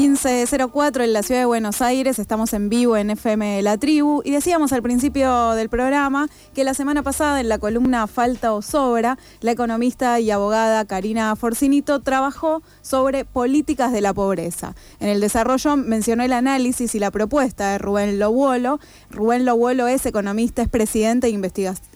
15.04 0.00 1.04
en 1.04 1.12
la 1.12 1.22
ciudad 1.22 1.42
de 1.42 1.44
Buenos 1.44 1.82
Aires, 1.82 2.18
estamos 2.18 2.54
en 2.54 2.70
vivo 2.70 2.96
en 2.96 3.10
FM 3.10 3.60
La 3.60 3.76
Tribu 3.76 4.22
y 4.24 4.30
decíamos 4.30 4.72
al 4.72 4.82
principio 4.82 5.50
del 5.50 5.68
programa 5.68 6.30
que 6.54 6.64
la 6.64 6.72
semana 6.72 7.02
pasada 7.02 7.38
en 7.38 7.50
la 7.50 7.58
columna 7.58 8.06
Falta 8.06 8.54
o 8.54 8.62
Sobra, 8.62 9.18
la 9.42 9.50
economista 9.50 10.18
y 10.18 10.30
abogada 10.30 10.86
Karina 10.86 11.36
Forcinito 11.36 12.00
trabajó 12.00 12.62
sobre 12.80 13.26
políticas 13.26 13.92
de 13.92 14.00
la 14.00 14.14
pobreza. 14.14 14.74
En 15.00 15.10
el 15.10 15.20
desarrollo 15.20 15.76
mencionó 15.76 16.22
el 16.22 16.32
análisis 16.32 16.94
y 16.94 16.98
la 16.98 17.10
propuesta 17.10 17.72
de 17.72 17.76
Rubén 17.76 18.18
Lobuolo. 18.18 18.80
Rubén 19.10 19.44
Lobuolo 19.44 19.86
es 19.86 20.06
economista, 20.06 20.62
es 20.62 20.70
presidente 20.70 21.26
e 21.26 21.38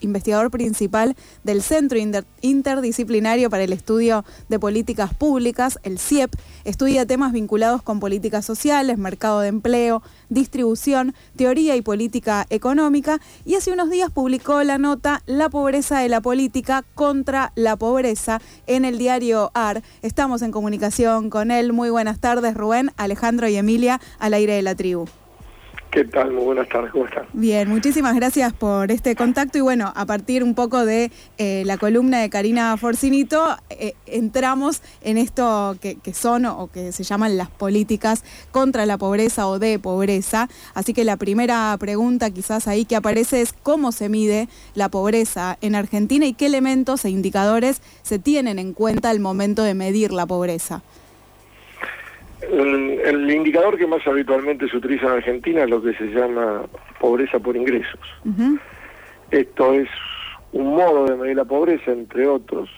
investigador 0.00 0.50
principal 0.50 1.16
del 1.42 1.62
Centro 1.62 1.96
Interdisciplinario 2.42 3.48
para 3.48 3.64
el 3.64 3.72
Estudio 3.72 4.26
de 4.50 4.58
Políticas 4.58 5.14
Públicas, 5.14 5.78
el 5.84 5.98
CIEP, 5.98 6.34
estudia 6.64 7.06
temas 7.06 7.32
vinculados 7.32 7.80
con 7.80 7.93
políticas 8.00 8.44
sociales, 8.44 8.98
mercado 8.98 9.40
de 9.40 9.48
empleo, 9.48 10.02
distribución, 10.28 11.14
teoría 11.36 11.76
y 11.76 11.82
política 11.82 12.46
económica 12.50 13.20
y 13.44 13.54
hace 13.54 13.72
unos 13.72 13.90
días 13.90 14.10
publicó 14.10 14.62
la 14.62 14.78
nota 14.78 15.22
La 15.26 15.48
pobreza 15.48 15.98
de 16.00 16.08
la 16.08 16.20
política 16.20 16.84
contra 16.94 17.52
la 17.54 17.76
pobreza 17.76 18.40
en 18.66 18.84
el 18.84 18.98
diario 18.98 19.50
AR. 19.54 19.82
Estamos 20.02 20.42
en 20.42 20.52
comunicación 20.52 21.30
con 21.30 21.50
él. 21.50 21.72
Muy 21.72 21.90
buenas 21.90 22.20
tardes, 22.20 22.54
Rubén, 22.54 22.92
Alejandro 22.96 23.48
y 23.48 23.56
Emilia, 23.56 24.00
al 24.18 24.34
aire 24.34 24.54
de 24.54 24.62
la 24.62 24.74
tribu. 24.74 25.06
¿Qué 25.94 26.04
tal? 26.04 26.32
Muy 26.32 26.42
buenas 26.42 26.68
tardes, 26.68 26.90
¿cómo 26.90 27.04
están? 27.04 27.26
Bien, 27.34 27.68
muchísimas 27.68 28.16
gracias 28.16 28.52
por 28.52 28.90
este 28.90 29.14
contacto 29.14 29.58
y 29.58 29.60
bueno, 29.60 29.92
a 29.94 30.04
partir 30.06 30.42
un 30.42 30.56
poco 30.56 30.84
de 30.84 31.12
eh, 31.38 31.62
la 31.66 31.78
columna 31.78 32.18
de 32.20 32.30
Karina 32.30 32.76
Forcinito, 32.76 33.56
eh, 33.70 33.94
entramos 34.06 34.82
en 35.02 35.18
esto 35.18 35.76
que, 35.80 35.96
son 36.12 36.46
o 36.46 36.66
que 36.66 36.90
se 36.90 37.04
llaman 37.04 37.36
las 37.36 37.48
políticas 37.48 38.24
contra 38.50 38.86
la 38.86 38.98
pobreza 38.98 39.46
o 39.46 39.60
de 39.60 39.78
pobreza. 39.78 40.48
Así 40.74 40.94
que 40.94 41.04
la 41.04 41.16
primera 41.16 41.76
pregunta 41.78 42.28
quizás 42.30 42.66
ahí 42.66 42.86
que 42.86 42.96
aparece 42.96 43.40
es 43.40 43.52
cómo 43.52 43.92
se 43.92 44.08
mide 44.08 44.48
la 44.74 44.88
pobreza 44.88 45.58
en 45.60 45.76
Argentina 45.76 46.26
y 46.26 46.32
qué 46.34 46.46
elementos 46.46 47.04
e 47.04 47.10
indicadores 47.10 47.80
se 48.02 48.18
tienen 48.18 48.58
en 48.58 48.72
cuenta 48.72 49.10
al 49.10 49.20
momento 49.20 49.62
de 49.62 49.74
medir 49.74 50.12
la 50.12 50.26
pobreza. 50.26 50.82
El, 52.50 53.30
indicador 53.30 53.76
que 53.76 53.86
más 53.86 54.06
habitualmente 54.06 54.68
se 54.68 54.76
utiliza 54.76 55.06
en 55.06 55.12
Argentina 55.12 55.62
es 55.64 55.70
lo 55.70 55.82
que 55.82 55.94
se 55.94 56.06
llama 56.06 56.62
pobreza 57.00 57.38
por 57.38 57.56
ingresos. 57.56 58.00
Esto 59.30 59.72
es 59.74 59.88
un 60.52 60.74
modo 60.76 61.06
de 61.06 61.16
medir 61.16 61.36
la 61.36 61.44
pobreza, 61.44 61.90
entre 61.90 62.26
otros, 62.26 62.68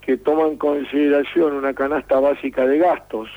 que 0.00 0.16
toma 0.16 0.46
en 0.46 0.56
consideración 0.56 1.54
una 1.54 1.74
canasta 1.74 2.20
básica 2.20 2.66
de 2.66 2.78
gastos, 2.78 3.28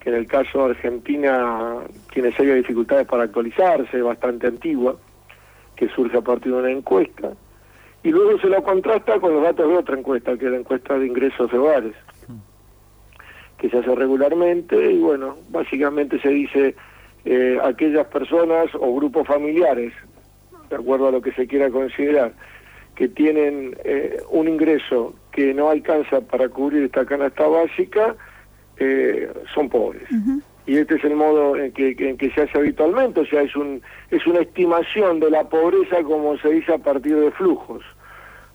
que 0.00 0.10
en 0.10 0.16
el 0.16 0.26
caso 0.26 0.64
de 0.64 0.70
Argentina 0.70 1.78
tiene 2.12 2.32
serias 2.32 2.56
dificultades 2.56 3.06
para 3.06 3.24
actualizarse, 3.24 4.02
bastante 4.02 4.48
antigua, 4.48 4.96
que 5.76 5.88
surge 5.90 6.18
a 6.18 6.22
partir 6.22 6.52
de 6.52 6.58
una 6.58 6.70
encuesta, 6.70 7.30
y 8.02 8.10
luego 8.10 8.38
se 8.40 8.48
la 8.48 8.62
contrasta 8.62 9.20
con 9.20 9.32
los 9.34 9.42
datos 9.42 9.68
de 9.68 9.76
otra 9.76 9.98
encuesta, 9.98 10.36
que 10.36 10.46
es 10.46 10.50
la 10.50 10.58
encuesta 10.58 10.98
de 10.98 11.06
ingresos 11.06 11.50
de 11.50 11.58
hogares 11.58 11.94
que 13.58 13.68
se 13.68 13.78
hace 13.78 13.94
regularmente 13.94 14.92
y 14.92 14.98
bueno, 14.98 15.36
básicamente 15.50 16.20
se 16.20 16.28
dice 16.30 16.74
eh, 17.24 17.58
aquellas 17.62 18.06
personas 18.06 18.68
o 18.74 18.94
grupos 18.94 19.26
familiares, 19.26 19.92
de 20.70 20.76
acuerdo 20.76 21.08
a 21.08 21.12
lo 21.12 21.20
que 21.20 21.32
se 21.32 21.46
quiera 21.46 21.68
considerar, 21.70 22.32
que 22.94 23.08
tienen 23.08 23.76
eh, 23.84 24.22
un 24.30 24.48
ingreso 24.48 25.14
que 25.32 25.52
no 25.54 25.70
alcanza 25.70 26.20
para 26.20 26.48
cubrir 26.48 26.84
esta 26.84 27.04
canasta 27.04 27.46
básica, 27.46 28.16
eh, 28.76 29.30
son 29.54 29.68
pobres. 29.68 30.08
Y 30.66 30.76
este 30.76 30.96
es 30.96 31.04
el 31.04 31.16
modo 31.16 31.56
en 31.56 31.72
que, 31.72 31.96
en 31.98 32.16
que 32.16 32.30
se 32.30 32.42
hace 32.42 32.58
habitualmente, 32.58 33.20
o 33.20 33.26
sea, 33.26 33.42
es, 33.42 33.56
un, 33.56 33.80
es 34.10 34.26
una 34.26 34.40
estimación 34.40 35.18
de 35.18 35.30
la 35.30 35.48
pobreza 35.48 36.02
como 36.02 36.36
se 36.38 36.50
dice 36.50 36.74
a 36.74 36.78
partir 36.78 37.16
de 37.16 37.30
flujos. 37.32 37.82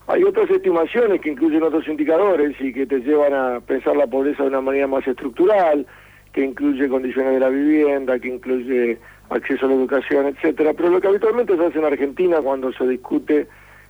Hay 0.07 0.23
otras 0.23 0.49
estimaciones 0.49 1.21
que 1.21 1.29
incluyen 1.29 1.63
otros 1.63 1.87
indicadores 1.87 2.55
y 2.59 2.73
que 2.73 2.85
te 2.85 2.99
llevan 2.99 3.33
a 3.33 3.59
pensar 3.61 3.95
la 3.95 4.07
pobreza 4.07 4.43
de 4.43 4.49
una 4.49 4.61
manera 4.61 4.87
más 4.87 5.07
estructural, 5.07 5.87
que 6.33 6.43
incluye 6.43 6.89
condiciones 6.89 7.33
de 7.33 7.39
la 7.39 7.49
vivienda, 7.49 8.19
que 8.19 8.27
incluye 8.27 8.97
acceso 9.29 9.65
a 9.65 9.69
la 9.69 9.75
educación, 9.75 10.27
etcétera. 10.27 10.73
Pero 10.73 10.89
lo 10.89 10.99
que 10.99 11.07
habitualmente 11.07 11.55
se 11.55 11.65
hace 11.65 11.79
en 11.79 11.85
Argentina 11.85 12.41
cuando 12.41 12.73
se 12.73 12.85
discute 12.87 13.47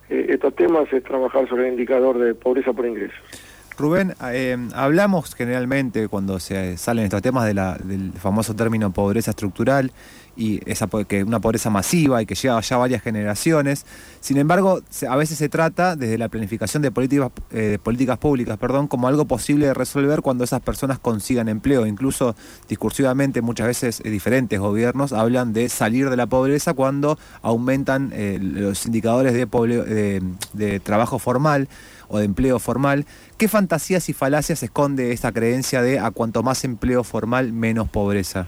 eh, 0.09 0.25
estos 0.29 0.55
temas 0.55 0.91
es 0.93 1.03
trabajar 1.03 1.47
sobre 1.47 1.67
el 1.67 1.73
indicador 1.73 2.19
de 2.19 2.35
pobreza 2.35 2.73
por 2.73 2.85
ingresos. 2.85 3.42
Rubén, 3.77 4.15
eh, 4.31 4.57
hablamos 4.73 5.33
generalmente 5.35 6.07
cuando 6.07 6.39
se 6.39 6.77
salen 6.77 7.05
estos 7.05 7.21
temas 7.21 7.45
del 7.45 8.13
famoso 8.13 8.55
término 8.55 8.91
pobreza 8.93 9.31
estructural 9.31 9.91
y 10.35 10.59
que 11.07 11.23
una 11.23 11.39
pobreza 11.39 11.69
masiva 11.69 12.21
y 12.21 12.25
que 12.25 12.35
lleva 12.35 12.59
ya 12.61 12.77
varias 12.77 13.01
generaciones. 13.01 13.85
Sin 14.19 14.37
embargo, 14.37 14.81
a 15.07 15.15
veces 15.15 15.37
se 15.37 15.49
trata 15.49 15.95
desde 15.95 16.17
la 16.17 16.29
planificación 16.29 16.81
de 16.81 16.91
políticas, 16.91 17.31
eh, 17.51 17.77
públicas, 18.19 18.57
perdón, 18.57 18.87
como 18.87 19.07
algo 19.07 19.25
posible 19.25 19.67
de 19.67 19.73
resolver 19.73 20.21
cuando 20.21 20.43
esas 20.43 20.61
personas 20.61 20.99
consigan 20.99 21.49
empleo. 21.49 21.85
Incluso 21.85 22.35
discursivamente 22.67 23.41
muchas 23.41 23.67
veces 23.67 24.01
eh, 24.03 24.09
diferentes 24.09 24.59
gobiernos 24.59 25.13
hablan 25.13 25.53
de 25.53 25.69
salir 25.69 26.09
de 26.09 26.17
la 26.17 26.25
pobreza 26.27 26.73
cuando 26.73 27.17
aumentan 27.41 28.11
eh, 28.13 28.39
los 28.41 28.85
indicadores 28.85 29.33
de 29.33 30.79
trabajo 30.83 31.19
formal 31.19 31.67
o 32.13 32.19
de 32.19 32.25
empleo 32.25 32.59
formal. 32.59 33.05
¿Qué 33.39 33.47
fantasías 33.47 34.07
y 34.07 34.13
falacias 34.13 34.61
esconde 34.61 35.11
esta 35.11 35.31
creencia 35.31 35.81
de 35.81 35.99
a 35.99 36.11
cuanto 36.11 36.43
más 36.43 36.63
empleo 36.63 37.03
formal, 37.03 37.51
menos 37.51 37.89
pobreza? 37.89 38.47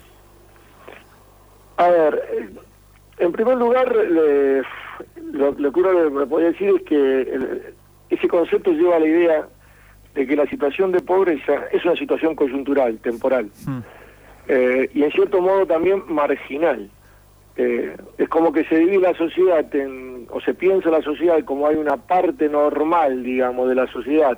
A 1.78 1.90
ver, 1.90 2.54
en 3.18 3.32
primer 3.32 3.58
lugar, 3.58 3.92
lo, 5.34 5.74
que 5.74 5.80
uno 5.80 6.28
puede 6.28 6.52
decir 6.52 6.74
es 6.76 6.84
que 6.84 7.74
ese 8.10 8.28
concepto 8.28 8.72
lleva 8.72 8.98
a 8.98 9.00
la 9.00 9.08
idea 9.08 9.48
de 10.14 10.28
que 10.28 10.36
la 10.36 10.46
situación 10.46 10.92
de 10.92 11.02
pobreza 11.02 11.66
es 11.72 11.84
una 11.84 11.96
situación 11.96 12.36
coyuntural, 12.36 13.00
temporal, 13.00 13.50
hmm. 13.66 13.80
eh, 14.48 14.90
y 14.94 15.04
en 15.04 15.12
cierto 15.12 15.42
modo 15.42 15.66
también 15.66 16.04
marginal. 16.08 16.90
Eh, 17.58 17.96
es 18.18 18.28
como 18.30 18.52
que 18.52 18.66
se 18.66 18.78
divide 18.78 19.00
la 19.00 19.14
sociedad, 19.14 19.66
o 20.30 20.42
se 20.42 20.54
piensa 20.54 20.90
la 20.90 21.02
sociedad 21.02 21.42
como 21.46 21.68
hay 21.68 21.76
una 21.76 21.98
parte 21.98 22.50
normal, 22.50 23.24
digamos, 23.24 23.70
de 23.70 23.76
la 23.76 23.88
sociedad, 23.88 24.38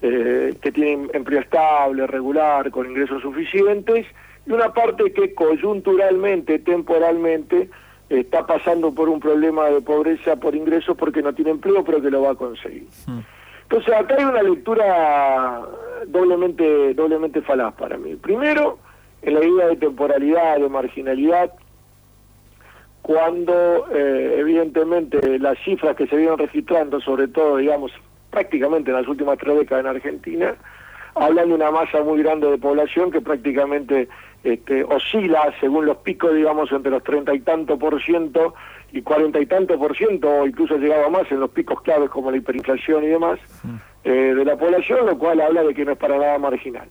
eh, 0.00 0.54
que 0.60 0.72
tiene 0.72 1.08
empleo 1.12 1.40
estable, 1.40 2.06
regular, 2.06 2.70
con 2.70 2.86
ingresos 2.88 3.20
suficientes, 3.22 4.06
y 4.46 4.52
una 4.52 4.72
parte 4.72 5.12
que 5.12 5.34
coyunturalmente, 5.34 6.58
temporalmente, 6.58 7.68
está 8.08 8.46
pasando 8.46 8.92
por 8.92 9.08
un 9.08 9.20
problema 9.20 9.66
de 9.66 9.80
pobreza 9.80 10.36
por 10.36 10.54
ingresos 10.54 10.96
porque 10.96 11.22
no 11.22 11.32
tiene 11.34 11.52
empleo, 11.52 11.84
pero 11.84 12.00
que 12.00 12.10
lo 12.10 12.22
va 12.22 12.32
a 12.32 12.34
conseguir. 12.34 12.86
Hmm. 13.06 13.20
Entonces 13.62 13.94
acá 13.94 14.16
hay 14.18 14.24
una 14.24 14.42
lectura 14.42 15.62
doblemente, 16.06 16.92
doblemente 16.94 17.40
falaz 17.40 17.74
para 17.74 17.96
mí. 17.96 18.16
Primero, 18.16 18.78
en 19.22 19.34
la 19.34 19.44
idea 19.44 19.66
de 19.68 19.76
temporalidad, 19.76 20.58
de 20.58 20.68
marginalidad, 20.68 21.52
cuando 23.02 23.88
eh, 23.92 24.36
evidentemente 24.38 25.38
las 25.38 25.58
cifras 25.64 25.96
que 25.96 26.06
se 26.06 26.16
vienen 26.16 26.38
registrando, 26.38 27.00
sobre 27.00 27.28
todo, 27.28 27.56
digamos, 27.56 27.92
prácticamente 28.30 28.90
en 28.90 28.96
las 28.96 29.08
últimas 29.08 29.38
tres 29.38 29.58
décadas 29.58 29.84
en 29.84 29.90
Argentina, 29.90 30.54
hablan 31.14 31.48
de 31.48 31.54
una 31.54 31.70
masa 31.70 32.02
muy 32.02 32.22
grande 32.22 32.50
de 32.50 32.58
población 32.58 33.10
que 33.10 33.20
prácticamente 33.20 34.08
este, 34.44 34.84
oscila 34.84 35.52
según 35.60 35.86
los 35.86 35.98
picos, 35.98 36.34
digamos, 36.34 36.70
entre 36.72 36.90
los 36.90 37.02
treinta 37.02 37.34
y 37.34 37.40
tanto 37.40 37.78
por 37.78 38.00
ciento 38.02 38.54
y 38.92 39.02
cuarenta 39.02 39.40
y 39.40 39.46
tanto 39.46 39.78
por 39.78 39.96
ciento, 39.96 40.28
o 40.28 40.46
incluso 40.46 40.76
llegaba 40.76 41.08
más 41.08 41.30
en 41.30 41.40
los 41.40 41.50
picos 41.50 41.80
claves 41.82 42.10
como 42.10 42.30
la 42.30 42.36
hiperinflación 42.36 43.04
y 43.04 43.08
demás, 43.08 43.38
mm. 43.62 43.76
eh, 44.04 44.34
de 44.34 44.44
la 44.44 44.56
población, 44.56 45.06
lo 45.06 45.18
cual 45.18 45.40
habla 45.40 45.62
de 45.62 45.74
que 45.74 45.84
no 45.84 45.92
es 45.92 45.98
para 45.98 46.18
nada 46.18 46.38
marginal, 46.38 46.88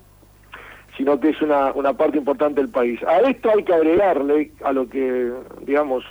sino 0.97 1.19
que 1.19 1.29
es 1.29 1.41
una, 1.41 1.71
una 1.73 1.93
parte 1.93 2.17
importante 2.17 2.61
del 2.61 2.69
país. 2.69 3.01
A 3.03 3.19
esto 3.19 3.49
hay 3.55 3.63
que 3.63 3.73
agregarle 3.73 4.51
a 4.63 4.71
lo 4.71 4.87
que, 4.87 5.31
digamos, 5.61 6.03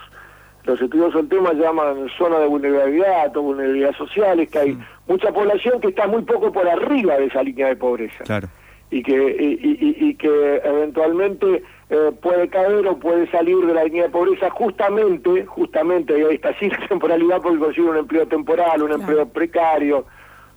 los 0.65 0.81
estudios 0.81 1.15
del 1.15 1.29
tema 1.29 1.53
llaman 1.53 2.09
zona 2.19 2.38
de 2.38 2.47
vulnerabilidad 2.47 3.37
o 3.37 3.43
vulnerabilidad 3.43 3.94
social, 3.97 4.41
es 4.41 4.50
que 4.50 4.59
hay 4.59 4.73
mm. 4.73 4.85
mucha 5.09 5.32
población 5.32 5.81
que 5.81 5.88
está 5.88 6.06
muy 6.06 6.23
poco 6.23 6.53
por 6.53 6.69
arriba 6.69 7.17
de 7.17 7.27
esa 7.27 7.43
línea 7.43 7.69
de 7.69 7.77
pobreza. 7.77 8.25
Claro 8.25 8.49
y 8.91 9.03
que, 9.03 9.59
y, 9.62 10.15
que 10.15 10.61
eventualmente 10.65 11.62
eh, 11.91 12.12
puede 12.21 12.49
caer 12.49 12.87
o 12.88 12.99
puede 12.99 13.31
salir 13.31 13.56
de 13.65 13.73
la 13.73 13.85
línea 13.85 14.05
de 14.05 14.09
pobreza 14.09 14.50
justamente, 14.50 15.47
justamente, 15.47 16.15
ahí 16.15 16.35
está 16.35 16.50
la 16.61 16.88
temporalidad 16.88 17.41
porque 17.41 17.59
consigue 17.59 17.88
un 17.88 17.99
empleo 17.99 18.27
temporal, 18.27 18.82
un 18.82 18.93
empleo 18.93 19.29
precario, 19.29 20.06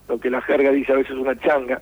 lo 0.07 0.19
que 0.19 0.29
la 0.29 0.41
jerga 0.41 0.71
dice 0.71 0.91
a 0.91 0.97
veces 0.97 1.15
una 1.15 1.37
changa, 1.39 1.81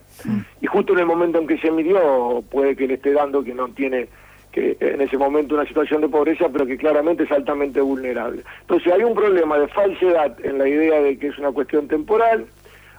y 0.62 0.68
justo 0.68 0.94
en 0.94 1.00
el 1.00 1.06
momento 1.06 1.40
en 1.40 1.48
que 1.48 1.58
se 1.58 1.72
midió 1.72 2.44
puede 2.50 2.76
que 2.76 2.88
le 2.88 2.96
esté 2.96 3.14
dando 3.14 3.44
que 3.44 3.54
no 3.54 3.68
tiene 3.70 4.08
que 4.52 4.78
en 4.80 5.00
ese 5.02 5.18
momento 5.18 5.56
una 5.56 5.66
situación 5.66 6.02
de 6.02 6.10
pobreza, 6.10 6.50
pero 6.52 6.66
que 6.66 6.78
claramente 6.78 7.24
es 7.24 7.32
altamente 7.32 7.80
vulnerable. 7.80 8.44
Entonces 8.62 8.92
hay 8.94 9.04
un 9.04 9.16
problema 9.16 9.58
de 9.58 9.68
falsedad 9.70 10.36
en 10.46 10.58
la 10.58 10.68
idea 10.68 11.02
de 11.02 11.18
que 11.18 11.28
es 11.28 11.38
una 11.38 11.52
cuestión 11.52 11.88
temporal, 11.88 12.46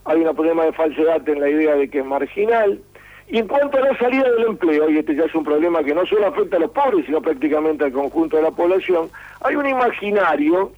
hay 0.04 0.20
un 0.20 0.34
problema 0.34 0.64
de 0.64 0.72
falsedad 0.72 1.28
en 1.28 1.40
la 1.40 1.50
idea 1.50 1.76
de 1.76 1.88
que 1.88 1.98
es 1.98 2.04
marginal, 2.06 2.80
y 3.28 3.38
en 3.38 3.46
cuanto 3.46 3.78
a 3.78 3.80
la 3.80 3.96
salida 3.98 4.30
del 4.30 4.48
empleo, 4.48 4.90
y 4.90 4.98
este 4.98 5.14
ya 5.14 5.24
es 5.24 5.34
un 5.34 5.44
problema 5.44 5.82
que 5.82 5.94
no 5.94 6.04
solo 6.06 6.26
afecta 6.26 6.56
a 6.56 6.60
los 6.60 6.70
pobres, 6.70 7.06
sino 7.06 7.20
prácticamente 7.20 7.84
al 7.84 7.92
conjunto 7.92 8.36
de 8.36 8.42
la 8.42 8.50
población, 8.50 9.08
hay 9.42 9.54
un 9.54 9.66
imaginario 9.66 10.72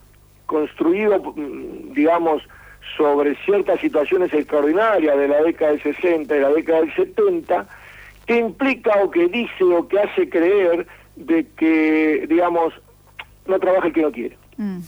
construido, 0.47 1.19
mm, 1.35 1.95
digamos, 1.95 2.43
sobre 2.97 3.35
ciertas 3.45 3.81
situaciones 3.81 4.33
extraordinarias 4.33 5.17
de 5.17 5.29
la 5.29 5.43
década 5.43 5.73
del 5.73 5.83
60 5.83 6.37
y 6.37 6.41
la 6.41 6.51
década 6.51 6.81
del 6.81 6.95
70, 6.95 7.67
que 8.27 8.39
implica 8.39 8.93
o 9.03 9.11
que 9.11 9.29
dice 9.29 9.65
o 9.65 9.87
que 9.89 10.01
hace 10.01 10.29
creer 10.29 10.87
de 11.17 11.47
que, 11.57 12.27
digamos, 12.29 12.75
no 13.47 13.59
trabaja 13.59 13.89
el 13.89 13.93
que 13.93 14.03
no 14.03 14.13
quiere. 14.13 14.37
Mm. 14.57 14.81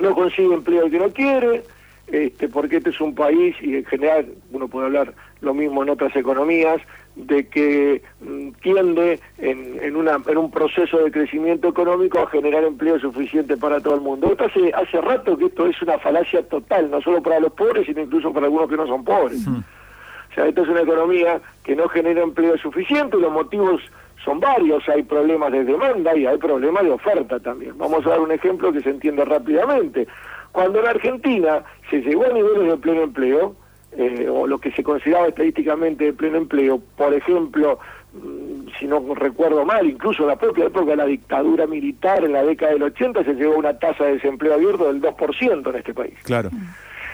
No 0.00 0.14
consigue 0.14 0.54
empleo 0.54 0.84
el 0.84 0.90
que 0.90 0.98
no 0.98 1.10
quiere, 1.10 1.62
este, 2.08 2.48
porque 2.48 2.76
este 2.76 2.90
es 2.90 3.00
un 3.00 3.14
país, 3.14 3.56
y 3.60 3.76
en 3.76 3.84
general 3.86 4.32
uno 4.52 4.68
puede 4.68 4.86
hablar 4.86 5.14
lo 5.40 5.54
mismo 5.54 5.82
en 5.82 5.90
otras 5.90 6.14
economías, 6.14 6.80
de 7.16 7.48
que 7.48 8.02
mm, 8.20 8.50
tiende 8.62 9.18
en, 9.38 9.82
en, 9.82 9.96
una, 9.96 10.20
en 10.26 10.38
un 10.38 10.50
proceso 10.50 10.98
de 10.98 11.10
crecimiento 11.10 11.68
económico 11.68 12.20
a 12.20 12.28
generar 12.28 12.62
empleo 12.62 13.00
suficiente 13.00 13.56
para 13.56 13.80
todo 13.80 13.94
el 13.94 14.02
mundo. 14.02 14.30
Esto 14.30 14.44
hace, 14.44 14.72
hace 14.74 15.00
rato 15.00 15.36
que 15.36 15.46
esto 15.46 15.66
es 15.66 15.80
una 15.82 15.98
falacia 15.98 16.42
total, 16.46 16.90
no 16.90 17.00
solo 17.00 17.22
para 17.22 17.40
los 17.40 17.52
pobres, 17.52 17.86
sino 17.86 18.02
incluso 18.02 18.32
para 18.32 18.46
algunos 18.46 18.68
que 18.68 18.76
no 18.76 18.86
son 18.86 19.02
pobres. 19.02 19.46
O 19.48 20.34
sea, 20.34 20.46
esto 20.46 20.62
es 20.62 20.68
una 20.68 20.82
economía 20.82 21.40
que 21.64 21.74
no 21.74 21.88
genera 21.88 22.22
empleo 22.22 22.58
suficiente, 22.58 23.16
y 23.16 23.20
los 23.22 23.32
motivos 23.32 23.80
son 24.22 24.38
varios, 24.38 24.86
hay 24.88 25.02
problemas 25.02 25.52
de 25.52 25.64
demanda 25.64 26.14
y 26.14 26.26
hay 26.26 26.36
problemas 26.36 26.84
de 26.84 26.90
oferta 26.90 27.40
también. 27.40 27.78
Vamos 27.78 28.04
a 28.04 28.10
dar 28.10 28.20
un 28.20 28.32
ejemplo 28.32 28.72
que 28.72 28.82
se 28.82 28.90
entiende 28.90 29.24
rápidamente. 29.24 30.06
Cuando 30.52 30.80
en 30.80 30.86
Argentina 30.86 31.62
se 31.88 32.00
llegó 32.02 32.24
a 32.26 32.32
niveles 32.32 32.68
de 32.68 32.76
pleno 32.76 33.02
empleo, 33.02 33.56
eh, 33.92 34.28
o 34.28 34.46
lo 34.46 34.58
que 34.58 34.72
se 34.72 34.82
consideraba 34.82 35.28
estadísticamente 35.28 36.04
de 36.04 36.12
pleno 36.12 36.38
empleo, 36.38 36.80
por 36.96 37.14
ejemplo, 37.14 37.78
mm, 38.12 38.68
si 38.78 38.86
no 38.86 39.14
recuerdo 39.14 39.64
mal, 39.64 39.86
incluso 39.86 40.22
en 40.22 40.28
la 40.28 40.36
propia 40.36 40.66
época 40.66 40.90
de 40.90 40.96
la 40.96 41.06
dictadura 41.06 41.66
militar, 41.66 42.24
en 42.24 42.32
la 42.32 42.42
década 42.42 42.72
del 42.72 42.82
80, 42.82 43.24
se 43.24 43.34
llegó 43.34 43.54
a 43.54 43.58
una 43.58 43.78
tasa 43.78 44.04
de 44.04 44.14
desempleo 44.14 44.54
abierto 44.54 44.86
del 44.86 45.00
2% 45.00 45.70
en 45.70 45.76
este 45.76 45.94
país. 45.94 46.14
Claro. 46.24 46.50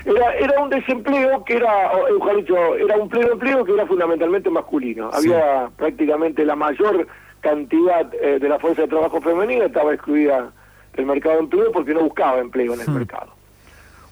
Era, 0.04 0.34
era 0.34 0.60
un 0.60 0.70
desempleo 0.70 1.44
que 1.44 1.56
era, 1.56 1.92
o, 1.92 2.36
dicho, 2.36 2.74
era 2.74 2.96
un 2.96 3.08
pleno 3.08 3.32
empleo 3.32 3.64
que 3.64 3.72
era 3.72 3.86
fundamentalmente 3.86 4.50
masculino. 4.50 5.10
Había 5.12 5.70
prácticamente 5.76 6.44
la 6.44 6.56
mayor 6.56 7.06
cantidad 7.40 8.12
eh, 8.14 8.38
de 8.40 8.48
la 8.48 8.58
fuerza 8.58 8.82
de 8.82 8.88
trabajo 8.88 9.20
femenina 9.20 9.66
estaba 9.66 9.94
excluida 9.94 10.52
del 10.94 11.06
mercado 11.06 11.36
de 11.36 11.40
empleo 11.42 11.72
porque 11.72 11.94
no 11.94 12.00
buscaba 12.00 12.38
empleo 12.38 12.74
en 12.74 12.80
el 12.80 12.90
mercado. 12.90 13.32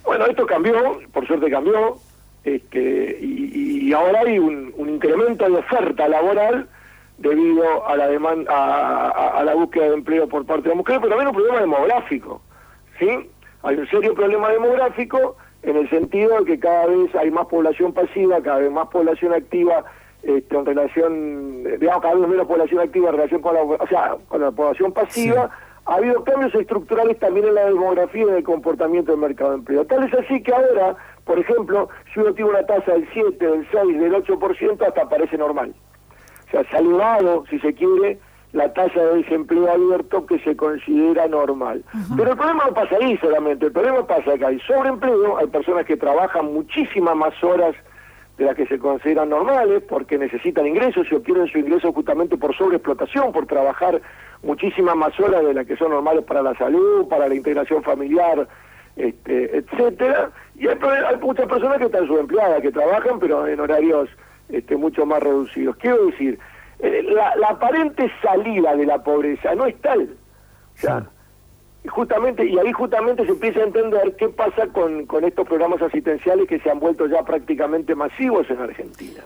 Bueno, 0.04 0.26
esto 0.26 0.46
cambió, 0.46 1.00
por 1.12 1.26
suerte 1.26 1.50
cambió, 1.50 1.96
este, 2.44 3.19
y, 3.20 3.92
ahora 3.92 4.20
hay 4.20 4.38
un, 4.38 4.72
incremento 4.78 5.44
de 5.46 5.58
oferta 5.58 6.08
laboral 6.08 6.69
debido 7.19 7.87
a 7.87 7.96
la 7.96 8.08
demanda, 8.08 8.50
a, 9.10 9.42
la 9.44 9.54
búsqueda 9.54 9.88
de 9.88 9.94
empleo 9.94 10.28
por 10.28 10.46
parte 10.46 10.64
de 10.64 10.70
la 10.70 10.75
mujer, 10.76 10.98
pero 11.00 11.10
también 11.10 11.28
un 11.28 11.34
problema 11.34 11.60
demográfico, 11.60 12.40
¿sí? 12.98 13.08
Hay 13.62 13.76
un 13.76 13.87
serio 13.88 14.14
problema 14.14 14.48
demográfico 14.50 15.37
en 15.62 15.76
el 15.76 15.90
sentido 15.90 16.38
de 16.38 16.44
que 16.44 16.58
cada 16.58 16.87
vez 16.87 17.14
hay 17.14 17.31
más 17.31 17.46
población 17.46 17.92
pasiva, 17.92 18.40
cada 18.42 18.58
vez 18.58 18.70
más 18.70 18.88
población 18.88 19.34
activa 19.34 19.84
este, 20.22 20.56
en 20.56 20.66
relación, 20.66 21.64
digamos, 21.78 22.02
cada 22.02 22.14
vez 22.14 22.28
menos 22.28 22.46
población 22.46 22.81
activa 22.81 23.08
en 23.10 23.16
relación 23.16 23.42
con 23.42 23.54
la, 23.54 23.62
o 23.62 23.87
sea, 23.87 24.16
con 24.28 24.40
la 24.40 24.50
población 24.50 24.92
pasiva. 24.92 25.50
Ha 25.87 25.94
habido 25.94 26.22
cambios 26.25 26.54
estructurales 26.54 27.19
también 27.19 27.48
en 27.48 27.54
la 27.54 27.66
demografía 27.66 28.22
y 28.22 28.28
en 28.28 28.34
el 28.37 28.44
comportamiento 28.44 29.12
del 29.12 29.20
mercado 29.20 29.50
de 29.50 29.56
empleo. 29.56 29.84
Tal 29.87 30.04
es 30.04 30.14
así 30.14 30.42
que 30.42 30.52
ahora 30.52 30.96
por 31.25 31.38
ejemplo, 31.38 31.88
si 32.12 32.20
uno 32.20 32.32
tiene 32.34 32.50
una 32.50 32.67
tasa 32.67 32.93
del 32.93 33.08
7, 33.12 33.44
del 33.44 33.67
6, 33.70 34.00
del 34.00 34.12
8%, 34.12 34.87
hasta 34.87 35.08
parece 35.08 35.38
normal. 35.38 35.75
O 36.49 36.50
sea, 36.50 36.64
se 36.64 36.76
ha 36.76 36.81
elevado, 36.81 37.44
si 37.49 37.58
se 37.61 37.75
quiere, 37.75 38.19
la 38.52 38.72
tasa 38.72 39.00
de 39.00 39.22
desempleo 39.22 39.70
abierto 39.70 40.26
que 40.26 40.38
se 40.40 40.56
considera 40.56 41.28
normal. 41.28 41.84
Pero 42.17 42.32
el 42.32 42.37
problema 42.37 42.64
no 42.67 42.75
pasa 42.75 42.96
ahí 43.00 43.17
solamente, 43.19 43.67
el 43.67 43.72
problema 43.72 44.06
pasa 44.06 44.37
que 44.37 44.44
hay 44.44 44.61
sobreempleo, 44.61 45.38
hay 45.38 45.46
personas 45.46 45.87
que 45.87 45.96
trabajan 45.96 46.52
muchísimas 46.52 47.14
más 47.14 47.44
horas 47.44 47.76
de 48.38 48.46
las 48.46 48.56
que 48.56 48.66
se 48.66 48.78
consideran 48.78 49.28
normales 49.28 49.82
porque 49.88 50.19
necesitan 50.19 50.66
ingresos 50.66 51.06
y 51.11 51.14
obtienen 51.14 51.46
su 51.46 51.58
ingreso 51.58 51.93
justamente 51.93 52.37
por 52.37 52.56
sobreexplotación, 52.56 53.32
por 53.32 53.46
trabajar 53.46 54.00
muchísimas 54.43 54.96
más 54.96 55.19
horas 55.20 55.44
de 55.44 55.55
las 55.55 55.66
que 55.66 55.76
son 55.76 55.90
normales 55.90 56.25
para 56.25 56.43
la 56.43 56.55
salud, 56.55 57.06
para 57.06 57.28
la 57.28 57.34
integración 57.34 57.82
familiar, 57.82 58.49
este, 59.08 59.58
etcétera, 59.58 60.31
y 60.55 60.69
hay, 60.69 60.76
muchas 61.20 61.47
personas 61.47 61.79
que 61.79 61.87
están 61.87 62.06
subempleadas, 62.06 62.61
que 62.61 62.73
trabajan, 62.73 63.19
pero 63.19 63.47
en 63.47 63.61
horarios 63.61 64.08
este, 64.49 64.76
mucho 64.76 65.06
más 65.06 65.23
reducidos. 65.23 65.76
Quiero 65.76 66.06
decir, 66.06 66.38
eh, 66.79 67.02
la, 67.02 67.32
aparente 67.49 68.11
salida 68.23 68.76
de 68.76 68.87
la 68.87 69.02
pobreza 69.02 69.55
no 69.55 69.67
es 69.67 69.81
tal. 69.81 70.17
O 70.75 70.79
sea, 70.79 71.06
justamente, 71.88 72.44
y 72.44 72.58
ahí 72.58 72.73
justamente 72.73 73.25
se 73.25 73.32
empieza 73.32 73.61
a 73.61 73.64
entender 73.64 74.17
qué 74.17 74.29
pasa 74.29 74.67
con, 74.69 75.06
con 75.06 75.25
estos 75.25 75.47
programas 75.47 75.81
asistenciales 75.82 76.47
que 76.47 76.61
se 76.61 76.70
han 76.70 76.81
vuelto 76.81 77.06
ya 77.06 77.23
prácticamente 77.23 77.94
masivos 77.94 78.49
en 78.50 78.61
Argentina. 78.61 79.23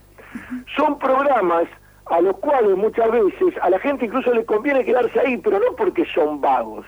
Son 0.76 0.98
programas 0.98 1.66
a 2.06 2.20
los 2.20 2.36
cuales 2.38 2.76
muchas 2.76 3.10
veces 3.10 3.54
a 3.62 3.70
la 3.70 3.78
gente 3.78 4.06
incluso 4.06 4.32
le 4.32 4.44
conviene 4.44 4.84
quedarse 4.84 5.18
ahí, 5.20 5.38
pero 5.38 5.58
no 5.58 5.74
porque 5.76 6.04
son 6.14 6.40
vagos, 6.40 6.86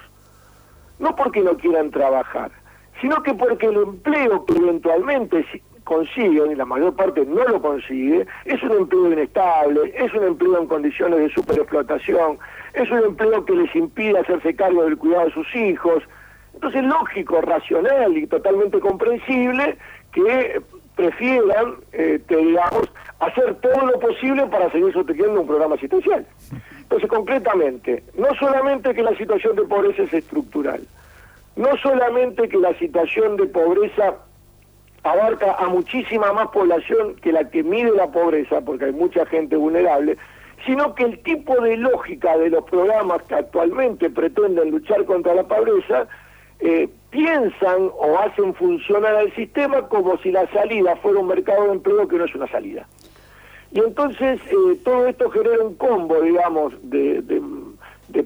no 0.98 1.16
porque 1.16 1.40
no 1.40 1.56
quieran 1.56 1.90
trabajar, 1.90 2.50
sino 3.00 3.22
que 3.22 3.34
porque 3.34 3.66
el 3.66 3.76
empleo 3.76 4.44
que 4.44 4.54
eventualmente 4.54 5.44
consiguen, 5.84 6.50
y 6.50 6.54
la 6.56 6.64
mayor 6.64 6.94
parte 6.94 7.24
no 7.24 7.44
lo 7.44 7.62
consigue, 7.62 8.26
es 8.44 8.62
un 8.62 8.72
empleo 8.72 9.12
inestable, 9.12 9.94
es 9.96 10.12
un 10.14 10.24
empleo 10.24 10.60
en 10.60 10.66
condiciones 10.66 11.20
de 11.20 11.28
superexplotación, 11.30 12.38
es 12.74 12.90
un 12.90 12.98
empleo 12.98 13.44
que 13.44 13.54
les 13.54 13.74
impide 13.74 14.18
hacerse 14.18 14.54
cargo 14.54 14.84
del 14.84 14.98
cuidado 14.98 15.26
de 15.26 15.32
sus 15.32 15.54
hijos. 15.54 16.02
Entonces, 16.54 16.84
lógico, 16.84 17.40
racional 17.40 18.16
y 18.16 18.26
totalmente 18.26 18.80
comprensible 18.80 19.76
que 20.12 20.60
prefieran, 20.96 21.76
eh, 21.92 22.18
digamos, 22.28 22.90
hacer 23.20 23.54
todo 23.56 23.86
lo 23.86 24.00
posible 24.00 24.46
para 24.46 24.70
seguir 24.72 24.92
sosteniendo 24.92 25.42
un 25.42 25.46
programa 25.46 25.76
asistencial. 25.76 26.26
Entonces, 26.82 27.08
concretamente, 27.08 28.02
no 28.18 28.34
solamente 28.38 28.94
que 28.94 29.02
la 29.02 29.16
situación 29.16 29.56
de 29.56 29.62
pobreza 29.62 30.02
es 30.02 30.14
estructural, 30.14 30.80
no 31.56 31.76
solamente 31.78 32.48
que 32.48 32.58
la 32.58 32.78
situación 32.78 33.36
de 33.36 33.46
pobreza 33.46 34.16
abarca 35.02 35.54
a 35.54 35.68
muchísima 35.68 36.32
más 36.32 36.48
población 36.48 37.16
que 37.16 37.32
la 37.32 37.48
que 37.48 37.62
mide 37.62 37.90
la 37.92 38.10
pobreza, 38.10 38.60
porque 38.60 38.86
hay 38.86 38.92
mucha 38.92 39.24
gente 39.26 39.56
vulnerable, 39.56 40.16
sino 40.66 40.94
que 40.94 41.04
el 41.04 41.22
tipo 41.22 41.60
de 41.60 41.76
lógica 41.76 42.36
de 42.36 42.50
los 42.50 42.64
programas 42.64 43.22
que 43.22 43.36
actualmente 43.36 44.10
pretenden 44.10 44.70
luchar 44.70 45.04
contra 45.04 45.34
la 45.34 45.44
pobreza 45.44 46.08
eh, 46.58 46.88
piensan 47.10 47.90
o 47.98 48.18
hacen 48.18 48.54
funcionar 48.54 49.14
al 49.14 49.32
sistema 49.34 49.88
como 49.88 50.18
si 50.18 50.32
la 50.32 50.46
salida 50.50 50.96
fuera 50.96 51.20
un 51.20 51.28
mercado 51.28 51.64
de 51.64 51.72
empleo 51.72 52.08
que 52.08 52.18
no 52.18 52.24
es 52.24 52.34
una 52.34 52.48
salida. 52.48 52.86
Y 53.72 53.80
entonces 53.80 54.40
eh, 54.46 54.78
todo 54.84 55.06
esto 55.06 55.30
genera 55.30 55.62
un 55.62 55.74
combo, 55.74 56.20
digamos, 56.20 56.74
de, 56.82 57.22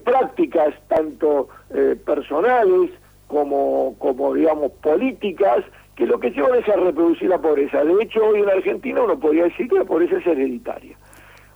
prácticas 0.05 0.75
tanto 0.89 1.49
eh, 1.75 1.97
personales, 2.07 2.91
como, 3.31 3.95
como 3.99 4.35
digamos, 4.35 4.73
políticas 4.83 5.65
que 5.95 6.05
lo 6.05 6.19
que 6.19 6.31
llevan 6.31 6.59
es 6.59 6.69
a 6.69 6.77
reproducir 6.77 7.29
la 7.29 7.39
pobreza. 7.39 7.85
De 7.85 8.03
hecho, 8.03 8.25
hoy 8.25 8.41
en 8.41 8.51
Argentina 8.51 9.03
uno 9.03 9.19
podría 9.19 9.45
decir 9.45 9.69
que 9.69 9.77
la 9.77 9.85
pobreza 9.85 10.17
es 10.17 10.27
hereditaria. 10.27 10.97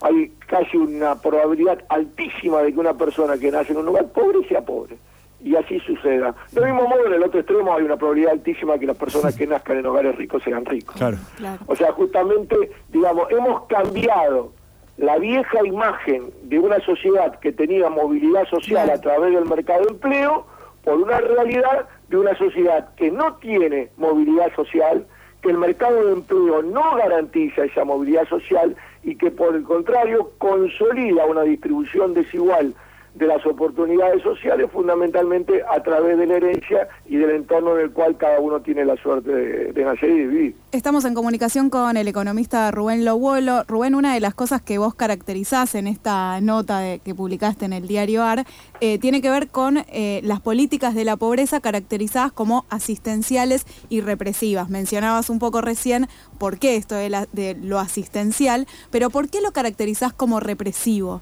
Hay 0.03 0.33
casi 0.47 0.77
una 0.77 1.21
probabilidad 1.21 1.85
altísima 1.89 2.63
de 2.63 2.73
que 2.73 2.79
una 2.79 2.95
persona 2.95 3.37
que 3.39 3.51
nace 3.51 3.73
en 3.73 3.79
un 3.79 3.87
lugar 3.87 4.07
pobre 4.13 4.47
sea 4.49 4.61
pobre. 4.61 4.97
Y 5.43 5.57
así 5.57 5.81
suceda. 5.81 6.35
Del 6.53 6.65
mismo 6.65 6.89
modo, 6.89 7.07
en 7.07 7.15
el 7.15 7.23
otro 7.23 7.41
extremo 7.41 7.75
hay 7.75 7.85
una 7.85 7.97
probabilidad 7.97 8.33
altísima 8.33 8.75
de 8.75 8.81
que 8.81 8.87
las 8.87 8.97
personas 8.97 9.37
que 9.37 9.47
nazcan 9.47 9.79
en 9.79 9.87
hogares 9.87 10.17
ricos 10.17 10.43
sean 10.43 10.65
ricos. 10.65 10.97
Claro. 10.97 11.19
O 11.67 11.75
sea, 11.75 11.93
justamente, 11.93 12.57
digamos, 12.89 13.31
hemos 13.31 13.67
cambiado 13.67 14.53
la 14.97 15.19
vieja 15.19 15.67
imagen 15.67 16.31
de 16.45 16.59
una 16.59 16.79
sociedad 16.81 17.39
que 17.41 17.53
tenía 17.53 17.91
movilidad 17.91 18.47
social 18.49 18.89
a 18.91 19.01
través 19.01 19.35
del 19.35 19.45
mercado 19.45 19.85
de 19.85 19.91
empleo 19.91 20.47
por 20.85 20.95
una 20.95 21.19
realidad 21.19 21.89
de 22.09 22.19
una 22.19 22.37
sociedad 22.37 22.95
que 22.97 23.11
no 23.11 23.35
tiene 23.37 23.89
movilidad 23.97 24.55
social, 24.55 25.07
que 25.43 25.51
el 25.51 25.59
mercado 25.59 26.05
de 26.07 26.13
empleo 26.13 26.63
no 26.63 26.97
garantiza 26.97 27.65
esa 27.65 27.85
movilidad 27.85 28.29
social 28.29 28.77
y 29.03 29.17
que 29.17 29.31
por 29.31 29.55
el 29.55 29.65
contrario 29.65 30.31
consolida 30.39 31.27
una 31.27 31.43
distribución 31.43 32.15
desigual 32.15 32.75
de 33.15 33.27
las 33.27 33.45
oportunidades 33.47 34.23
sociales 34.23 34.69
fundamentalmente 34.73 35.63
a 35.71 35.83
través 35.83 36.19
de 36.19 36.27
la 36.27 36.37
herencia 36.37 36.89
y 37.07 37.17
del 37.17 37.31
entorno 37.31 37.77
en 37.79 37.85
el 37.85 37.93
cual 37.93 38.17
cada 38.17 38.41
uno 38.41 38.61
tiene 38.61 38.85
la 38.85 38.97
suerte 38.97 39.31
de, 39.31 39.85
nacer 39.85 40.11
y 40.11 40.27
vivir. 40.27 40.57
Estamos 40.73 41.05
en 41.05 41.15
comunicación 41.15 41.71
con 41.71 41.97
el 41.97 42.09
economista 42.09 42.71
Rubén 42.71 43.05
Lowolo. 43.05 43.63
Rubén, 43.69 43.95
una 43.95 44.15
de 44.15 44.21
las 44.21 44.35
cosas 44.35 44.63
que 44.63 44.79
vos 44.79 44.95
caracterizás 44.95 45.75
en 45.75 45.87
esta 45.87 46.41
nota 46.41 46.99
que 46.99 47.15
publicaste 47.15 47.67
en 47.67 47.73
el 47.73 47.87
diario 47.87 48.25
AR 48.25 48.45
eh, 48.81 48.99
tiene 48.99 49.23
que 49.23 49.31
ver 49.31 49.49
con 49.49 49.79
eh, 49.89 50.21
las 50.25 50.41
políticas 50.41 50.95
de 50.95 51.05
la 51.05 51.17
pobreza 51.17 51.61
caracterizadas 51.61 52.33
como 52.33 52.65
asistenciales 52.71 53.67
y 53.89 54.01
represivas. 54.01 54.71
Mencionabas 54.71 55.31
un 55.31 55.39
poco 55.39 55.61
recién 55.61 56.09
por 56.39 56.59
qué 56.59 56.77
esto 56.77 56.97
de, 56.97 57.29
de 57.33 57.55
lo 57.55 57.79
asistencial, 57.79 58.67
pero 58.91 59.11
¿por 59.11 59.29
qué 59.29 59.41
lo 59.41 59.53
caracterizás 59.53 60.13
como 60.13 60.41
represivo? 60.41 61.21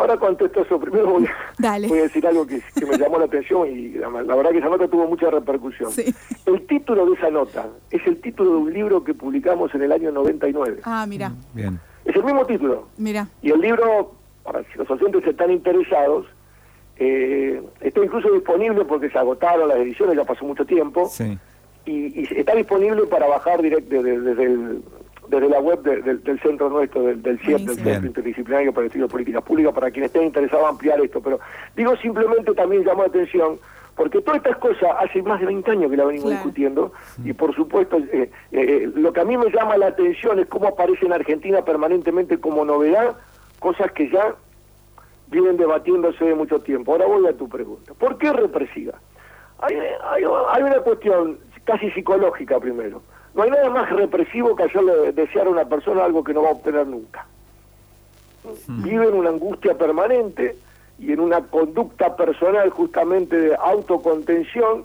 Ahora 0.00 0.16
contesto 0.16 0.62
eso. 0.62 0.80
Primero 0.80 1.10
voy, 1.10 1.28
a 1.62 1.78
decir 2.02 2.26
algo 2.26 2.46
que, 2.46 2.62
me 2.88 2.96
llamó 2.96 3.18
la 3.18 3.26
atención 3.26 3.68
y 3.68 3.90
la, 3.90 4.08
verdad 4.08 4.50
que 4.50 4.58
esa 4.58 4.70
nota 4.70 4.88
tuvo 4.88 5.06
mucha 5.06 5.30
repercusión. 5.30 5.90
El 6.46 6.66
título 6.66 7.04
de 7.04 7.12
esa 7.12 7.28
nota 7.28 7.68
es 7.90 8.00
el 8.06 8.18
título 8.22 8.52
de 8.52 8.56
un 8.56 8.72
libro 8.72 9.04
que 9.04 9.12
publicamos 9.12 9.74
en 9.74 9.82
el 9.82 9.92
año 9.92 10.10
99. 10.10 10.80
Ah, 10.84 11.04
mira. 11.06 11.28
Mm, 11.28 11.36
bien. 11.52 11.80
Es 12.06 12.16
el 12.16 12.24
mismo 12.24 12.46
título. 12.46 12.88
Mira. 12.96 13.28
Y 13.42 13.50
el 13.50 13.60
libro, 13.60 14.14
para 14.42 14.62
si 14.64 14.78
los 14.78 14.90
oyentes 14.90 15.22
están 15.26 15.50
interesados, 15.50 16.24
eh, 16.96 17.62
está 17.82 18.02
incluso 18.02 18.32
disponible 18.32 18.86
porque 18.86 19.10
se 19.10 19.18
agotaron 19.18 19.68
las 19.68 19.76
ediciones, 19.80 20.16
ya 20.16 20.24
pasó 20.24 20.46
mucho 20.46 20.64
tiempo. 20.64 21.10
Sí. 21.10 21.38
Y, 21.84 22.38
está 22.38 22.54
disponible 22.54 23.02
para 23.02 23.26
bajar 23.26 23.60
directo 23.60 24.02
desde 24.02 24.44
el 24.44 24.82
desde 25.30 25.48
la 25.48 25.60
web 25.60 25.80
del 25.82 26.40
centro 26.40 26.68
nuestro, 26.68 27.04
del, 27.04 27.22
del 27.22 27.38
CIEP, 27.38 27.60
del 27.60 27.76
Centro 27.76 28.06
Interdisciplinario 28.06 28.72
para 28.72 28.82
el 28.82 28.86
Estudio 28.88 29.06
de 29.06 29.12
Políticas 29.12 29.42
Públicas, 29.42 29.72
para 29.72 29.90
quienes 29.90 30.08
estén 30.08 30.24
interesados 30.24 30.64
en 30.64 30.70
ampliar 30.70 31.00
esto. 31.00 31.20
Pero 31.22 31.38
digo 31.76 31.96
simplemente 31.96 32.52
también 32.52 32.84
llamó 32.84 33.02
la 33.02 33.08
atención, 33.08 33.58
porque 33.94 34.20
todas 34.20 34.38
estas 34.38 34.56
cosas 34.56 34.90
hace 34.98 35.22
más 35.22 35.38
de 35.38 35.46
20 35.46 35.70
años 35.70 35.90
que 35.90 35.96
la 35.96 36.04
venimos 36.04 36.30
discutiendo, 36.30 36.92
y 37.24 37.32
por 37.32 37.54
supuesto 37.54 37.96
eh, 37.98 38.08
eh, 38.12 38.30
eh, 38.50 38.90
lo 38.92 39.12
que 39.12 39.20
a 39.20 39.24
mí 39.24 39.36
me 39.38 39.50
llama 39.50 39.76
la 39.76 39.86
atención 39.86 40.40
es 40.40 40.48
cómo 40.48 40.66
aparece 40.66 41.06
en 41.06 41.12
Argentina 41.12 41.64
permanentemente 41.64 42.38
como 42.38 42.64
novedad 42.64 43.16
cosas 43.60 43.92
que 43.92 44.10
ya 44.10 44.34
vienen 45.28 45.56
debatiéndose 45.56 46.24
de 46.24 46.34
mucho 46.34 46.58
tiempo. 46.58 46.92
Ahora 46.92 47.06
voy 47.06 47.26
a 47.28 47.36
tu 47.36 47.48
pregunta. 47.48 47.94
¿Por 47.94 48.18
qué 48.18 48.32
represiva? 48.32 48.94
Hay, 49.60 49.76
hay, 49.76 50.24
hay 50.52 50.62
una 50.62 50.80
cuestión 50.80 51.38
casi 51.64 51.88
psicológica 51.92 52.58
primero. 52.58 53.00
No 53.34 53.42
hay 53.42 53.50
nada 53.50 53.70
más 53.70 53.90
represivo 53.90 54.56
que 54.56 54.64
hacerle 54.64 55.12
desear 55.12 55.46
a 55.46 55.50
una 55.50 55.64
persona 55.64 56.04
algo 56.04 56.24
que 56.24 56.34
no 56.34 56.42
va 56.42 56.48
a 56.48 56.52
obtener 56.52 56.86
nunca. 56.86 57.26
Hmm. 58.66 58.82
Vive 58.82 59.08
en 59.08 59.14
una 59.14 59.30
angustia 59.30 59.76
permanente 59.76 60.56
y 60.98 61.12
en 61.12 61.20
una 61.20 61.42
conducta 61.42 62.16
personal 62.16 62.70
justamente 62.70 63.36
de 63.36 63.56
autocontención 63.56 64.84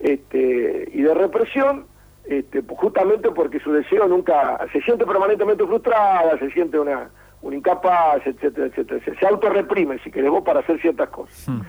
este, 0.00 0.88
y 0.92 1.02
de 1.02 1.14
represión, 1.14 1.86
este, 2.24 2.62
justamente 2.68 3.30
porque 3.30 3.60
su 3.60 3.72
deseo 3.72 4.08
nunca 4.08 4.58
se 4.72 4.80
siente 4.80 5.04
permanentemente 5.04 5.64
frustrada, 5.66 6.38
se 6.38 6.50
siente 6.50 6.78
una, 6.78 7.10
un 7.42 7.54
incapaz, 7.54 8.26
etcétera, 8.26 8.68
etcétera. 8.68 9.04
Se, 9.04 9.14
se 9.14 9.26
autorreprime, 9.26 9.98
si 9.98 10.10
querés 10.10 10.30
vos, 10.30 10.42
para 10.42 10.60
hacer 10.60 10.80
ciertas 10.80 11.08
cosas. 11.10 11.48
Hmm. 11.48 11.60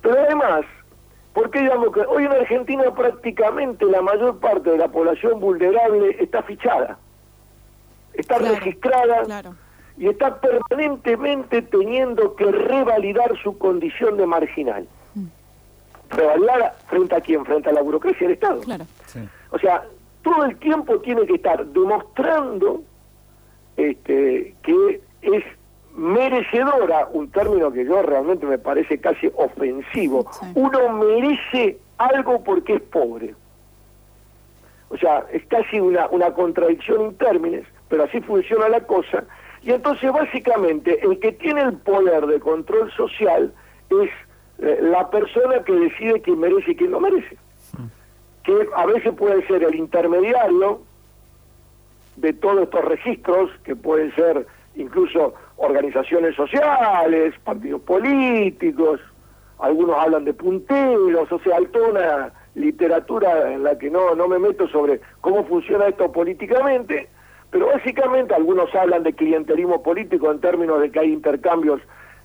Pero 0.00 0.20
además, 0.20 0.64
¿Por 1.34 1.50
qué 1.50 1.62
digamos 1.62 1.92
que 1.92 2.00
hoy 2.02 2.24
en 2.24 2.32
Argentina 2.32 2.84
prácticamente 2.94 3.84
la 3.86 4.00
mayor 4.00 4.38
parte 4.38 4.70
de 4.70 4.78
la 4.78 4.88
población 4.88 5.40
vulnerable 5.40 6.16
está 6.20 6.44
fichada? 6.44 6.96
Está 8.14 8.38
registrada 8.38 9.24
y 9.98 10.08
está 10.08 10.40
permanentemente 10.40 11.62
teniendo 11.62 12.36
que 12.36 12.44
revalidar 12.44 13.36
su 13.42 13.58
condición 13.58 14.16
de 14.16 14.26
marginal. 14.26 14.86
Mm. 15.14 15.26
¿Revalidar 16.10 16.76
frente 16.86 17.16
a 17.16 17.20
quién? 17.20 17.44
Frente 17.44 17.68
a 17.68 17.72
la 17.72 17.82
burocracia 17.82 18.28
del 18.28 18.34
Estado. 18.34 18.60
O 19.50 19.58
sea, 19.58 19.84
todo 20.22 20.44
el 20.44 20.56
tiempo 20.58 21.00
tiene 21.00 21.26
que 21.26 21.34
estar 21.34 21.66
demostrando 21.66 22.82
este, 23.76 24.54
que 24.62 25.00
es 25.22 25.44
merecedora, 25.94 27.08
un 27.12 27.30
término 27.30 27.72
que 27.72 27.84
yo 27.84 28.02
realmente 28.02 28.46
me 28.46 28.58
parece 28.58 28.98
casi 28.98 29.30
ofensivo, 29.36 30.28
uno 30.54 30.92
merece 30.92 31.78
algo 31.98 32.42
porque 32.42 32.74
es 32.74 32.82
pobre. 32.82 33.34
O 34.88 34.96
sea, 34.98 35.24
es 35.32 35.44
casi 35.46 35.80
una, 35.80 36.08
una 36.08 36.32
contradicción 36.32 37.00
en 37.02 37.16
términos, 37.16 37.66
pero 37.88 38.04
así 38.04 38.20
funciona 38.20 38.68
la 38.68 38.80
cosa. 38.80 39.24
Y 39.62 39.72
entonces 39.72 40.12
básicamente 40.12 41.00
el 41.04 41.18
que 41.20 41.32
tiene 41.32 41.62
el 41.62 41.74
poder 41.78 42.26
de 42.26 42.38
control 42.38 42.92
social 42.92 43.52
es 43.90 44.10
eh, 44.58 44.78
la 44.82 45.10
persona 45.10 45.64
que 45.64 45.72
decide 45.72 46.20
quién 46.20 46.38
merece 46.38 46.72
y 46.72 46.76
quién 46.76 46.90
no 46.90 47.00
merece. 47.00 47.36
Que 48.42 48.68
a 48.76 48.86
veces 48.86 49.14
puede 49.14 49.46
ser 49.46 49.62
el 49.62 49.74
intermediario 49.74 50.82
de 52.16 52.32
todos 52.34 52.62
estos 52.62 52.84
registros, 52.84 53.50
que 53.64 53.74
pueden 53.74 54.14
ser 54.14 54.46
incluso 54.76 55.34
organizaciones 55.56 56.34
sociales, 56.34 57.34
partidos 57.44 57.80
políticos, 57.82 59.00
algunos 59.58 59.96
hablan 59.96 60.24
de 60.24 60.34
punteros, 60.34 61.30
o 61.30 61.38
sea, 61.40 61.56
hay 61.56 61.66
toda 61.66 61.88
una 61.88 62.32
literatura 62.54 63.52
en 63.52 63.64
la 63.64 63.78
que 63.78 63.90
no, 63.90 64.14
no 64.14 64.28
me 64.28 64.38
meto 64.38 64.68
sobre 64.68 65.00
cómo 65.20 65.44
funciona 65.44 65.86
esto 65.86 66.10
políticamente, 66.12 67.08
pero 67.50 67.66
básicamente 67.66 68.34
algunos 68.34 68.74
hablan 68.74 69.02
de 69.02 69.12
clientelismo 69.12 69.82
político 69.82 70.30
en 70.30 70.40
términos 70.40 70.80
de 70.80 70.90
que 70.90 71.00
hay 71.00 71.12
intercambios 71.12 71.80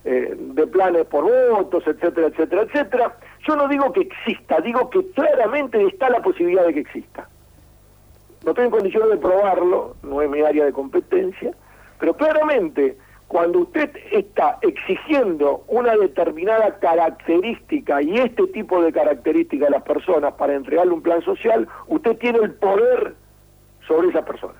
eh, 0.05 0.35
de 0.37 0.67
planes 0.67 1.05
por 1.05 1.25
votos, 1.25 1.83
etcétera, 1.85 2.27
etcétera, 2.27 2.63
etcétera. 2.63 3.17
Yo 3.47 3.55
no 3.55 3.67
digo 3.67 3.91
que 3.93 4.01
exista, 4.01 4.59
digo 4.61 4.89
que 4.89 5.05
claramente 5.11 5.83
está 5.85 6.09
la 6.09 6.21
posibilidad 6.21 6.65
de 6.65 6.73
que 6.73 6.79
exista. 6.81 7.27
No 8.43 8.51
estoy 8.51 8.65
en 8.65 8.71
condiciones 8.71 9.09
de 9.09 9.17
probarlo, 9.17 9.95
no 10.03 10.21
es 10.21 10.29
mi 10.29 10.41
área 10.41 10.65
de 10.65 10.71
competencia, 10.71 11.51
pero 11.99 12.15
claramente 12.15 12.97
cuando 13.29 13.59
usted 13.59 13.91
está 14.11 14.57
exigiendo 14.63 15.63
una 15.67 15.95
determinada 15.95 16.79
característica 16.79 18.01
y 18.01 18.17
este 18.17 18.47
tipo 18.47 18.81
de 18.81 18.91
características 18.91 19.67
a 19.67 19.71
las 19.71 19.83
personas 19.83 20.33
para 20.33 20.55
entregarle 20.55 20.93
un 20.93 21.03
plan 21.03 21.21
social, 21.21 21.67
usted 21.87 22.17
tiene 22.17 22.39
el 22.39 22.55
poder 22.55 23.13
sobre 23.87 24.09
esa 24.09 24.25
persona. 24.25 24.55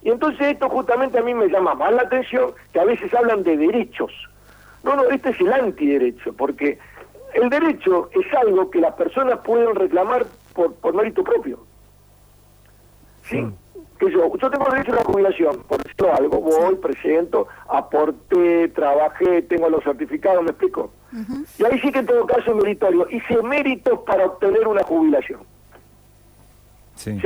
Y 0.00 0.08
entonces 0.08 0.40
esto 0.46 0.70
justamente 0.70 1.18
a 1.18 1.22
mí 1.22 1.34
me 1.34 1.48
llama 1.48 1.74
más 1.74 1.92
la 1.92 2.02
atención 2.02 2.52
que 2.72 2.80
a 2.80 2.84
veces 2.84 3.12
hablan 3.12 3.42
de 3.42 3.58
derechos. 3.58 4.10
No, 4.82 4.96
no, 4.96 5.04
este 5.10 5.28
es 5.28 5.40
el 5.42 5.52
antiderecho, 5.52 6.32
porque 6.32 6.78
el 7.34 7.50
derecho 7.50 8.08
es 8.12 8.34
algo 8.34 8.70
que 8.70 8.80
las 8.80 8.94
personas 8.94 9.40
pueden 9.44 9.74
reclamar 9.74 10.24
por, 10.54 10.72
por 10.76 10.94
mérito 10.94 11.22
propio. 11.22 11.60
¿Sí? 13.22 13.40
Mm 13.40 13.52
yo, 14.08 14.36
yo 14.36 14.50
tengo 14.50 14.64
derecho 14.70 14.92
a 14.92 14.96
la 14.96 15.04
jubilación, 15.04 15.62
por 15.68 15.82
decirlo 15.82 16.14
algo, 16.14 16.40
voy, 16.40 16.74
presento, 16.76 17.46
aporté, 17.68 18.68
trabajé, 18.68 19.42
tengo 19.42 19.68
los 19.68 19.82
certificados, 19.84 20.42
¿me 20.42 20.50
explico? 20.50 20.92
Y 21.58 21.64
ahí 21.64 21.78
sí 21.80 21.92
que 21.92 22.00
en 22.00 22.06
todo 22.06 22.26
caso 22.26 22.52
es 22.52 22.56
meritorio. 22.56 23.06
Hice 23.10 23.42
méritos 23.42 24.00
para 24.00 24.26
obtener 24.26 24.66
una 24.66 24.82
jubilación. 24.82 25.40
Sí. 26.94 27.20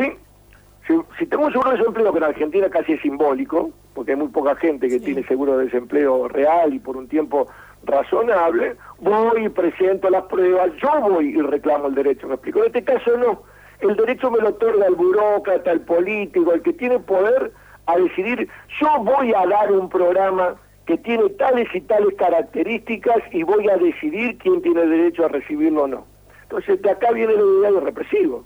Si, 1.18 1.26
tengo 1.26 1.46
un 1.46 1.52
seguro 1.52 1.70
de 1.72 1.78
desempleo, 1.78 2.12
que 2.12 2.18
en 2.18 2.24
Argentina 2.24 2.70
casi 2.70 2.92
es 2.92 3.02
simbólico, 3.02 3.70
porque 3.94 4.12
hay 4.12 4.18
muy 4.18 4.28
poca 4.28 4.54
gente 4.56 4.88
que 4.88 5.00
tiene 5.00 5.24
seguro 5.24 5.58
de 5.58 5.64
desempleo 5.64 6.28
real 6.28 6.74
y 6.74 6.78
por 6.78 6.96
un 6.96 7.08
tiempo 7.08 7.48
razonable, 7.84 8.76
voy 9.00 9.46
y 9.46 9.48
presento 9.48 10.10
las 10.10 10.24
pruebas, 10.24 10.70
yo 10.80 11.00
voy 11.00 11.36
y 11.36 11.40
reclamo 11.40 11.88
el 11.88 11.94
derecho, 11.94 12.28
¿me 12.28 12.34
explico? 12.34 12.60
En 12.60 12.66
este 12.66 12.84
caso 12.84 13.16
no 13.16 13.42
el 13.80 13.96
derecho 13.96 14.30
me 14.30 14.38
lo 14.38 14.50
otorga 14.50 14.86
el 14.86 14.94
burócrata, 14.94 15.70
el 15.72 15.80
político, 15.80 16.52
el 16.52 16.62
que 16.62 16.72
tiene 16.72 16.98
poder 16.98 17.52
a 17.86 17.96
decidir, 17.96 18.48
yo 18.80 18.88
voy 19.02 19.32
a 19.34 19.46
dar 19.46 19.70
un 19.72 19.88
programa 19.88 20.56
que 20.86 20.96
tiene 20.98 21.28
tales 21.30 21.68
y 21.74 21.80
tales 21.82 22.14
características 22.16 23.18
y 23.32 23.42
voy 23.42 23.68
a 23.68 23.76
decidir 23.76 24.38
quién 24.38 24.62
tiene 24.62 24.86
derecho 24.86 25.24
a 25.24 25.28
recibirlo 25.28 25.84
o 25.84 25.86
no. 25.88 26.06
Entonces, 26.42 26.80
de 26.80 26.90
acá 26.90 27.10
viene 27.10 27.34
la 27.34 27.42
idea 27.42 27.72
de 27.72 27.80
represivo. 27.80 28.44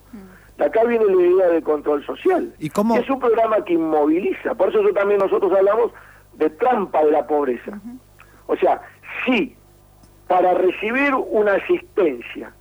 De 0.57 0.65
acá 0.65 0.85
viene 0.85 1.05
la 1.05 1.23
idea 1.23 1.49
de 1.49 1.63
control 1.63 2.05
social. 2.05 2.55
¿Y 2.59 2.71
cómo? 2.71 2.97
Es 2.97 3.09
un 3.11 3.19
programa 3.19 3.63
que 3.65 3.75
inmoviliza. 3.75 4.55
Por 4.55 4.71
eso 4.71 4.81
también 4.95 5.21
nosotros 5.21 5.53
hablamos 5.53 5.93
de 6.35 6.49
trampa 6.51 7.05
de 7.05 7.13
la 7.13 7.27
pobreza. 7.27 7.79
O 8.47 8.57
sea, 8.57 8.81
si 9.25 9.55
para 10.27 10.55
recibir 10.55 11.15
una 11.15 11.55
asistencia 11.55 12.55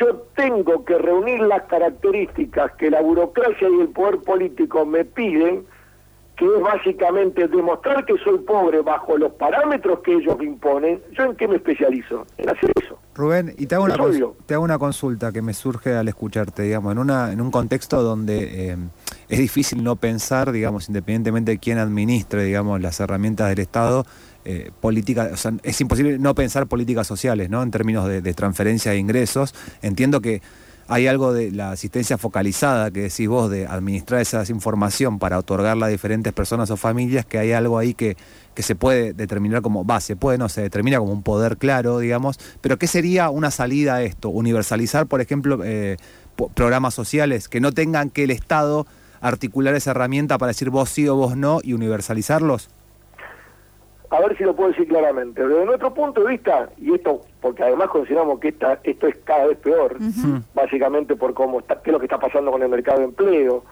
yo 0.00 0.26
tengo 0.36 0.84
que 0.84 0.98
reunir 0.98 1.40
las 1.40 1.62
características 1.64 2.72
que 2.72 2.90
la 2.90 3.00
burocracia 3.00 3.68
y 3.68 3.80
el 3.80 3.88
poder 3.88 4.18
político 4.18 4.84
me 4.84 5.04
piden, 5.04 5.64
que 6.36 6.44
es 6.44 6.60
básicamente 6.62 7.48
demostrar 7.48 8.04
que 8.04 8.16
soy 8.18 8.38
pobre 8.38 8.80
bajo 8.80 9.16
los 9.16 9.32
parámetros 9.32 10.00
que 10.00 10.14
ellos 10.14 10.38
me 10.38 10.44
imponen, 10.44 11.02
¿yo 11.12 11.24
en 11.24 11.36
qué 11.36 11.48
me 11.48 11.56
especializo? 11.56 12.26
En 12.36 12.48
hacer 12.48 12.70
eso. 12.80 12.96
Rubén, 13.14 13.52
y 13.58 13.66
te 13.66 13.74
hago, 13.74 13.84
una 13.84 13.96
te 14.46 14.54
hago 14.54 14.62
una 14.62 14.78
consulta 14.78 15.32
que 15.32 15.42
me 15.42 15.52
surge 15.52 15.96
al 15.96 16.06
escucharte, 16.06 16.62
digamos, 16.62 16.92
en, 16.92 16.98
una, 16.98 17.32
en 17.32 17.40
un 17.40 17.50
contexto 17.50 18.00
donde 18.04 18.70
eh, 18.70 18.76
es 19.28 19.38
difícil 19.40 19.82
no 19.82 19.96
pensar, 19.96 20.52
digamos, 20.52 20.88
independientemente 20.88 21.50
de 21.50 21.58
quién 21.58 21.78
administre, 21.78 22.44
digamos, 22.44 22.80
las 22.80 23.00
herramientas 23.00 23.48
del 23.48 23.58
Estado, 23.58 24.04
eh, 24.50 24.70
política, 24.80 25.28
o 25.30 25.36
sea, 25.36 25.52
es 25.62 25.78
imposible 25.82 26.18
no 26.18 26.34
pensar 26.34 26.66
políticas 26.68 27.06
sociales, 27.06 27.50
¿no? 27.50 27.62
En 27.62 27.70
términos 27.70 28.08
de, 28.08 28.32
transferencia 28.32 28.92
de 28.92 28.96
ingresos. 28.96 29.54
Entiendo 29.82 30.22
que 30.22 30.40
hay 30.86 31.06
algo 31.06 31.34
de 31.34 31.50
la 31.50 31.72
asistencia 31.72 32.16
focalizada 32.16 32.90
que 32.90 33.02
decís 33.02 33.28
vos 33.28 33.50
de 33.50 33.66
administrar 33.66 34.22
esa 34.22 34.42
información 34.48 35.18
para 35.18 35.38
otorgarla 35.38 35.84
a 35.84 35.88
diferentes 35.90 36.32
personas 36.32 36.70
o 36.70 36.78
familias, 36.78 37.26
que 37.26 37.36
hay 37.36 37.52
algo 37.52 37.76
ahí 37.76 37.92
que, 37.92 38.16
que 38.54 38.62
se 38.62 38.74
puede 38.74 39.12
determinar 39.12 39.60
como, 39.60 39.84
va, 39.84 40.00
se 40.00 40.16
puede, 40.16 40.38
no, 40.38 40.48
se 40.48 40.62
determina 40.62 40.98
como 40.98 41.12
un 41.12 41.22
poder 41.22 41.58
claro, 41.58 41.98
digamos, 41.98 42.40
pero 42.62 42.78
¿qué 42.78 42.86
sería 42.86 43.28
una 43.28 43.50
salida 43.50 43.96
a 43.96 44.02
esto? 44.02 44.30
Universalizar, 44.30 45.06
por 45.08 45.20
ejemplo, 45.20 45.60
eh, 45.62 45.98
programas 46.54 46.94
sociales 46.94 47.50
que 47.50 47.60
no 47.60 47.72
tengan 47.72 48.08
que 48.08 48.24
el 48.24 48.30
Estado 48.30 48.86
articular 49.20 49.74
esa 49.74 49.90
herramienta 49.90 50.38
para 50.38 50.48
decir 50.48 50.70
vos 50.70 50.88
sí 50.88 51.06
o 51.06 51.16
vos 51.16 51.36
no 51.36 51.60
y 51.62 51.74
universalizarlos? 51.74 52.70
A 54.10 54.20
ver 54.20 54.36
si 54.38 54.44
lo 54.44 54.56
puedo 54.56 54.70
decir 54.70 54.88
claramente. 54.88 55.46
Desde 55.46 55.64
nuestro 55.64 55.92
punto 55.92 56.22
de 56.22 56.30
vista, 56.30 56.70
y 56.78 56.94
esto 56.94 57.20
porque 57.40 57.62
además 57.62 57.88
consideramos 57.88 58.40
que 58.40 58.48
esta, 58.48 58.80
esto 58.82 59.06
es 59.06 59.16
cada 59.24 59.46
vez 59.46 59.58
peor, 59.58 59.96
básicamente 60.54 61.14
por 61.14 61.34
cómo 61.34 61.60
está, 61.60 61.80
qué 61.82 61.90
es 61.90 61.92
lo 61.92 61.98
que 61.98 62.06
está 62.06 62.18
pasando 62.18 62.50
con 62.50 62.62
el 62.62 62.68
mercado 62.68 62.98
de 62.98 63.04
empleo, 63.04 63.64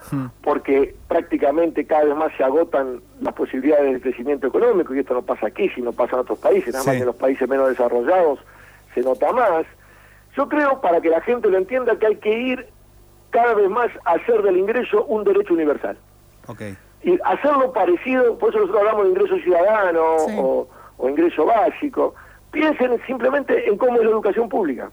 porque 0.43 0.95
prácticamente 1.09 1.87
cada 1.87 2.05
vez 2.05 2.17
más 2.17 2.33
se 2.37 2.45
agotan 2.45 3.01
las 3.21 3.35
posibilidades 3.35 3.95
de 3.95 4.01
crecimiento 4.01 4.47
económico, 4.47 4.95
y 4.95 5.01
esto 5.01 5.15
no 5.15 5.23
pasa 5.23 5.47
aquí, 5.47 5.69
sino 5.71 5.93
pasa 5.93 6.15
en 6.15 6.21
otros 6.21 6.39
países, 6.39 6.73
nada 6.73 6.85
más 6.85 6.95
que 6.95 7.01
en 7.01 7.07
los 7.07 7.17
países 7.17 7.49
menos 7.49 7.69
desarrollados 7.69 8.39
se 8.95 9.01
nota 9.01 9.33
más. 9.33 9.67
Yo 10.37 10.49
creo, 10.49 10.81
para 10.81 11.01
que 11.01 11.09
la 11.09 11.23
gente 11.23 11.49
lo 11.49 11.57
entienda, 11.57 11.99
que 11.99 12.07
hay 12.07 12.17
que 12.17 12.39
ir 12.39 12.67
cada 13.31 13.55
vez 13.55 13.71
más 13.71 13.91
a 14.05 14.13
hacer 14.13 14.43
del 14.43 14.59
ingreso 14.59 15.05
un 15.07 15.25
derecho 15.25 15.55
universal. 15.55 15.99
Okay 16.47 16.77
y 17.07 17.17
hacerlo 17.25 17.73
parecido, 17.73 18.37
por 18.37 18.51
eso 18.51 18.59
nosotros 18.59 18.81
hablamos 18.81 19.05
de 19.05 19.11
ingreso 19.11 19.37
ciudadano 19.39 20.03
o, 20.99 21.09
ingreso 21.09 21.47
básico, 21.47 22.17
piensen 22.51 23.01
simplemente 23.07 23.69
en 23.69 23.79
cómo 23.79 23.99
es 23.99 24.03
la 24.03 24.11
educación 24.11 24.49
pública. 24.49 24.91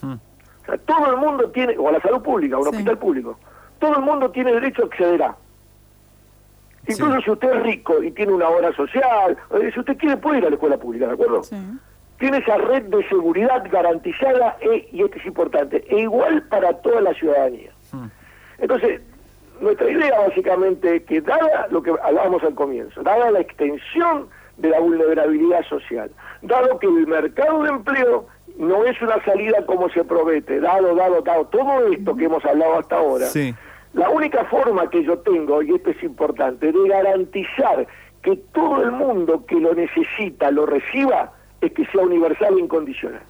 Hmm. 0.00 0.14
O 0.14 0.64
sea, 0.64 0.78
todo 0.78 1.10
el 1.10 1.18
mundo 1.18 1.50
tiene, 1.50 1.76
o 1.76 1.90
la 1.90 2.00
salud 2.00 2.22
pública, 2.22 2.56
o 2.56 2.62
un 2.62 2.68
hospital 2.68 2.96
público, 2.96 3.38
todo 3.78 3.96
el 3.96 4.02
mundo 4.02 4.30
tiene 4.30 4.50
derecho 4.50 4.84
a 4.84 4.86
acceder 4.86 5.22
a. 5.22 5.36
Incluso 6.88 7.20
si 7.20 7.30
usted 7.30 7.52
es 7.52 7.62
rico 7.64 8.02
y 8.02 8.10
tiene 8.12 8.32
una 8.32 8.48
obra 8.48 8.74
social, 8.74 9.36
si 9.74 9.78
usted 9.78 9.98
quiere 9.98 10.16
puede 10.16 10.38
ir 10.38 10.46
a 10.46 10.48
la 10.48 10.54
escuela 10.54 10.78
pública, 10.78 11.06
¿de 11.06 11.12
acuerdo? 11.12 11.42
Tiene 12.18 12.38
esa 12.38 12.56
red 12.56 12.84
de 12.84 13.06
seguridad 13.10 13.62
garantizada, 13.70 14.56
e, 14.62 14.88
y 14.90 15.02
esto 15.02 15.18
es 15.18 15.26
importante, 15.26 15.84
e 15.86 16.00
igual 16.00 16.44
para 16.44 16.72
toda 16.80 17.02
la 17.02 17.12
ciudadanía. 17.12 17.72
Hmm. 17.92 18.06
Entonces, 18.56 19.02
nuestra 19.72 19.90
idea 19.90 20.20
básicamente 20.20 20.96
es 20.96 21.02
que 21.04 21.20
dada 21.20 21.66
lo 21.70 21.82
que 21.82 21.90
hablábamos 22.02 22.42
al 22.42 22.54
comienzo, 22.54 23.02
dada 23.02 23.30
la 23.30 23.40
extensión 23.40 24.28
de 24.58 24.68
la 24.68 24.80
vulnerabilidad 24.80 25.64
social, 25.66 26.10
dado 26.42 26.78
que 26.78 26.86
el 26.86 27.06
mercado 27.06 27.62
de 27.62 27.70
empleo 27.70 28.26
no 28.58 28.84
es 28.84 29.00
una 29.00 29.22
salida 29.24 29.64
como 29.64 29.88
se 29.88 30.04
promete, 30.04 30.60
dado, 30.60 30.94
dado, 30.94 31.22
dado, 31.22 31.46
todo 31.46 31.86
esto 31.88 32.14
que 32.14 32.26
hemos 32.26 32.44
hablado 32.44 32.78
hasta 32.78 32.96
ahora, 32.96 33.26
la 33.94 34.10
única 34.10 34.44
forma 34.44 34.88
que 34.90 35.04
yo 35.04 35.18
tengo, 35.18 35.62
y 35.62 35.74
esto 35.74 35.90
es 35.90 36.02
importante, 36.02 36.70
de 36.70 36.88
garantizar 36.88 37.86
que 38.22 38.36
todo 38.52 38.82
el 38.82 38.92
mundo 38.92 39.44
que 39.46 39.56
lo 39.56 39.74
necesita 39.74 40.50
lo 40.50 40.66
reciba, 40.66 41.32
es 41.60 41.72
que 41.72 41.86
sea 41.86 42.02
universal 42.02 42.56
e 42.58 42.60
incondicional. 42.60 43.22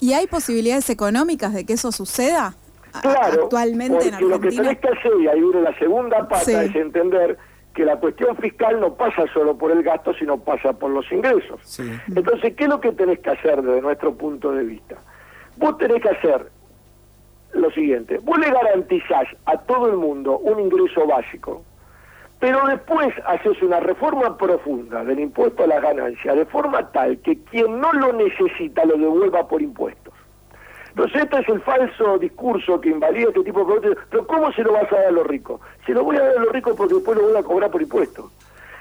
¿Y 0.00 0.12
hay 0.12 0.26
posibilidades 0.28 0.90
económicas 0.90 1.52
de 1.54 1.66
que 1.66 1.72
eso 1.72 1.90
suceda? 1.90 2.54
Claro, 3.02 3.44
actualmente 3.44 4.10
porque 4.10 4.24
lo 4.24 4.40
que 4.40 4.50
tenés 4.50 4.78
que 4.78 4.88
hacer, 4.88 5.12
y 5.20 5.28
ahí 5.28 5.40
viene 5.40 5.62
la 5.62 5.78
segunda 5.78 6.28
pata, 6.28 6.64
es 6.64 6.74
entender 6.74 7.38
que 7.74 7.84
la 7.84 7.96
cuestión 7.96 8.36
fiscal 8.36 8.80
no 8.80 8.94
pasa 8.94 9.24
solo 9.32 9.56
por 9.56 9.70
el 9.70 9.82
gasto, 9.82 10.12
sino 10.14 10.38
pasa 10.38 10.72
por 10.72 10.90
los 10.90 11.10
ingresos. 11.12 11.80
Entonces, 12.08 12.54
¿qué 12.54 12.64
es 12.64 12.68
lo 12.68 12.80
que 12.80 12.92
tenés 12.92 13.20
que 13.20 13.30
hacer 13.30 13.62
desde 13.62 13.80
nuestro 13.80 14.14
punto 14.14 14.52
de 14.52 14.64
vista? 14.64 14.96
Vos 15.56 15.78
tenés 15.78 16.02
que 16.02 16.08
hacer 16.08 16.50
lo 17.52 17.70
siguiente, 17.70 18.18
vos 18.18 18.38
le 18.38 18.50
garantizás 18.50 19.26
a 19.46 19.56
todo 19.58 19.86
el 19.86 19.96
mundo 19.96 20.38
un 20.38 20.60
ingreso 20.60 21.06
básico, 21.06 21.62
pero 22.38 22.66
después 22.66 23.08
haces 23.26 23.60
una 23.62 23.80
reforma 23.80 24.36
profunda 24.36 25.02
del 25.04 25.18
impuesto 25.20 25.64
a 25.64 25.66
las 25.66 25.82
ganancias, 25.82 26.36
de 26.36 26.46
forma 26.46 26.90
tal 26.92 27.18
que 27.20 27.42
quien 27.44 27.80
no 27.80 27.92
lo 27.92 28.12
necesita 28.12 28.84
lo 28.84 28.96
devuelva 28.96 29.48
por 29.48 29.62
impuestos. 29.62 30.07
Entonces 30.98 31.22
este 31.22 31.38
es 31.38 31.48
el 31.48 31.60
falso 31.60 32.18
discurso 32.18 32.80
que 32.80 32.88
invalida 32.88 33.28
este 33.28 33.44
tipo 33.44 33.60
de 33.60 33.66
productos. 33.66 34.04
Pero 34.10 34.26
¿cómo 34.26 34.50
se 34.50 34.64
lo 34.64 34.72
vas 34.72 34.90
a 34.90 34.96
dar 34.96 35.06
a 35.06 35.10
los 35.12 35.28
ricos? 35.28 35.60
Se 35.86 35.92
lo 35.92 36.02
voy 36.02 36.16
a 36.16 36.22
dar 36.22 36.38
a 36.38 36.40
los 36.40 36.52
ricos 36.52 36.74
porque 36.76 36.94
después 36.94 37.16
lo 37.16 37.28
voy 37.28 37.36
a 37.36 37.42
cobrar 37.44 37.70
por 37.70 37.80
impuestos. 37.80 38.32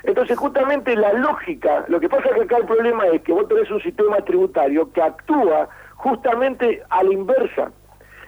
Entonces 0.01 0.36
justamente 0.36 0.95
la 0.95 1.13
lógica, 1.13 1.86
lo 1.88 1.99
que 1.99 2.10
pasa 2.10 2.30
es 2.30 2.34
que 2.34 2.41
acá 2.41 2.58
el 2.58 2.65
problema 2.65 3.06
es 3.06 3.21
que 3.21 3.32
vos 3.32 3.47
tenés 3.47 3.69
un 3.69 3.84
sistema 3.84 4.17
tributario 4.21 4.91
que 4.91 5.01
actúa 5.03 5.69
justamente 5.93 6.82
a 6.89 7.03
la 7.03 7.13
inversa. 7.13 7.71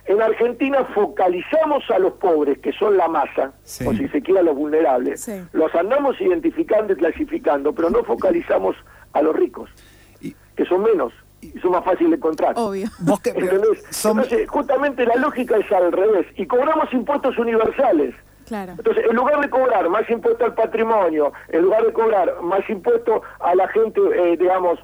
En 0.05 0.21
Argentina 0.21 0.85
focalizamos 0.93 1.89
a 1.89 1.97
los 1.97 2.13
pobres, 2.13 2.59
que 2.59 2.71
son 2.73 2.95
la 2.95 3.07
masa, 3.07 3.53
o 3.87 3.93
si 3.93 4.07
se 4.09 4.21
quiere 4.21 4.41
a 4.41 4.43
los 4.43 4.55
vulnerables, 4.55 5.27
los 5.51 5.73
andamos 5.73 6.21
identificando 6.21 6.93
y 6.93 6.95
clasificando, 6.95 7.73
pero 7.73 7.89
no 7.89 8.03
focalizamos 8.03 8.75
a 9.13 9.23
los 9.23 9.35
ricos, 9.35 9.67
que 10.19 10.65
son 10.65 10.83
menos 10.83 11.11
y 11.41 11.57
son 11.59 11.71
más 11.71 11.83
fáciles 11.83 12.11
de 12.11 12.17
encontrar. 12.17 12.53
Obvio. 12.57 12.87
Entonces, 12.99 14.49
justamente 14.49 15.05
la 15.05 15.15
lógica 15.15 15.57
es 15.57 15.71
al 15.71 15.91
revés. 15.91 16.27
Y 16.35 16.45
cobramos 16.45 16.91
impuestos 16.93 17.37
universales. 17.37 18.15
Claro. 18.47 18.73
Entonces, 18.77 19.05
en 19.07 19.15
lugar 19.15 19.39
de 19.41 19.49
cobrar 19.49 19.87
más 19.89 20.09
impuesto 20.09 20.43
al 20.43 20.55
patrimonio, 20.55 21.31
en 21.49 21.61
lugar 21.61 21.85
de 21.85 21.93
cobrar 21.93 22.41
más 22.41 22.67
impuesto 22.69 23.21
a 23.39 23.53
la 23.55 23.67
gente, 23.67 24.01
eh, 24.15 24.37
digamos, 24.37 24.79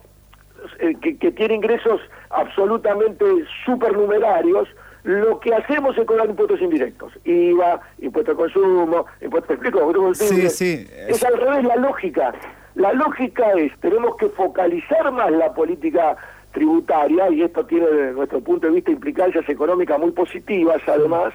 eh, 0.80 0.96
que, 1.02 1.18
que, 1.18 1.32
tiene 1.32 1.56
ingresos 1.56 2.00
absolutamente 2.30 3.26
supernumerarios, 3.66 4.68
lo 5.04 5.40
que 5.40 5.54
hacemos 5.54 5.98
es 5.98 6.06
cobrar 6.06 6.30
impuestos 6.30 6.62
indirectos. 6.62 7.14
IVA, 7.24 7.80
impuesto 8.00 8.32
al 8.32 8.38
consumo, 8.38 9.06
impuesto... 9.22 9.50
¿Me 9.50 9.70
explico? 9.70 10.14
Sí, 10.16 10.50
sí. 10.50 10.88
Es 11.08 11.24
al 11.24 11.38
revés 11.38 11.64
la 11.64 11.76
lógica. 11.76 12.34
La 12.76 12.92
lógica 12.92 13.52
es, 13.54 13.72
tenemos 13.80 14.18
que 14.18 14.30
focalizar 14.30 15.12
más 15.12 15.32
la 15.32 15.54
política 15.54 16.18
tributaria, 16.56 17.30
y 17.30 17.44
esto 17.44 17.66
tiene 17.66 17.86
desde 17.86 18.14
nuestro 18.14 18.40
punto 18.42 18.68
de 18.68 18.74
vista 18.74 18.90
implicancias 18.90 19.48
económicas 19.48 20.00
muy 20.00 20.12
positivas 20.12 20.82
además, 20.88 21.34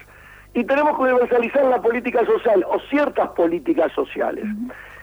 y 0.53 0.65
tenemos 0.65 0.97
que 0.97 1.03
universalizar 1.03 1.63
la 1.65 1.81
política 1.81 2.25
social 2.25 2.65
o 2.67 2.79
ciertas 2.89 3.29
políticas 3.29 3.91
sociales. 3.93 4.43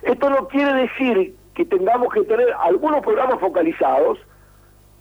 Esto 0.02 0.28
no 0.28 0.48
quiere 0.48 0.74
decir 0.74 1.35
que 1.54 1.64
tengamos 1.64 2.12
que 2.12 2.22
tener 2.22 2.48
algunos 2.61 3.00
programas 3.00 3.40
focalizados, 3.40 4.18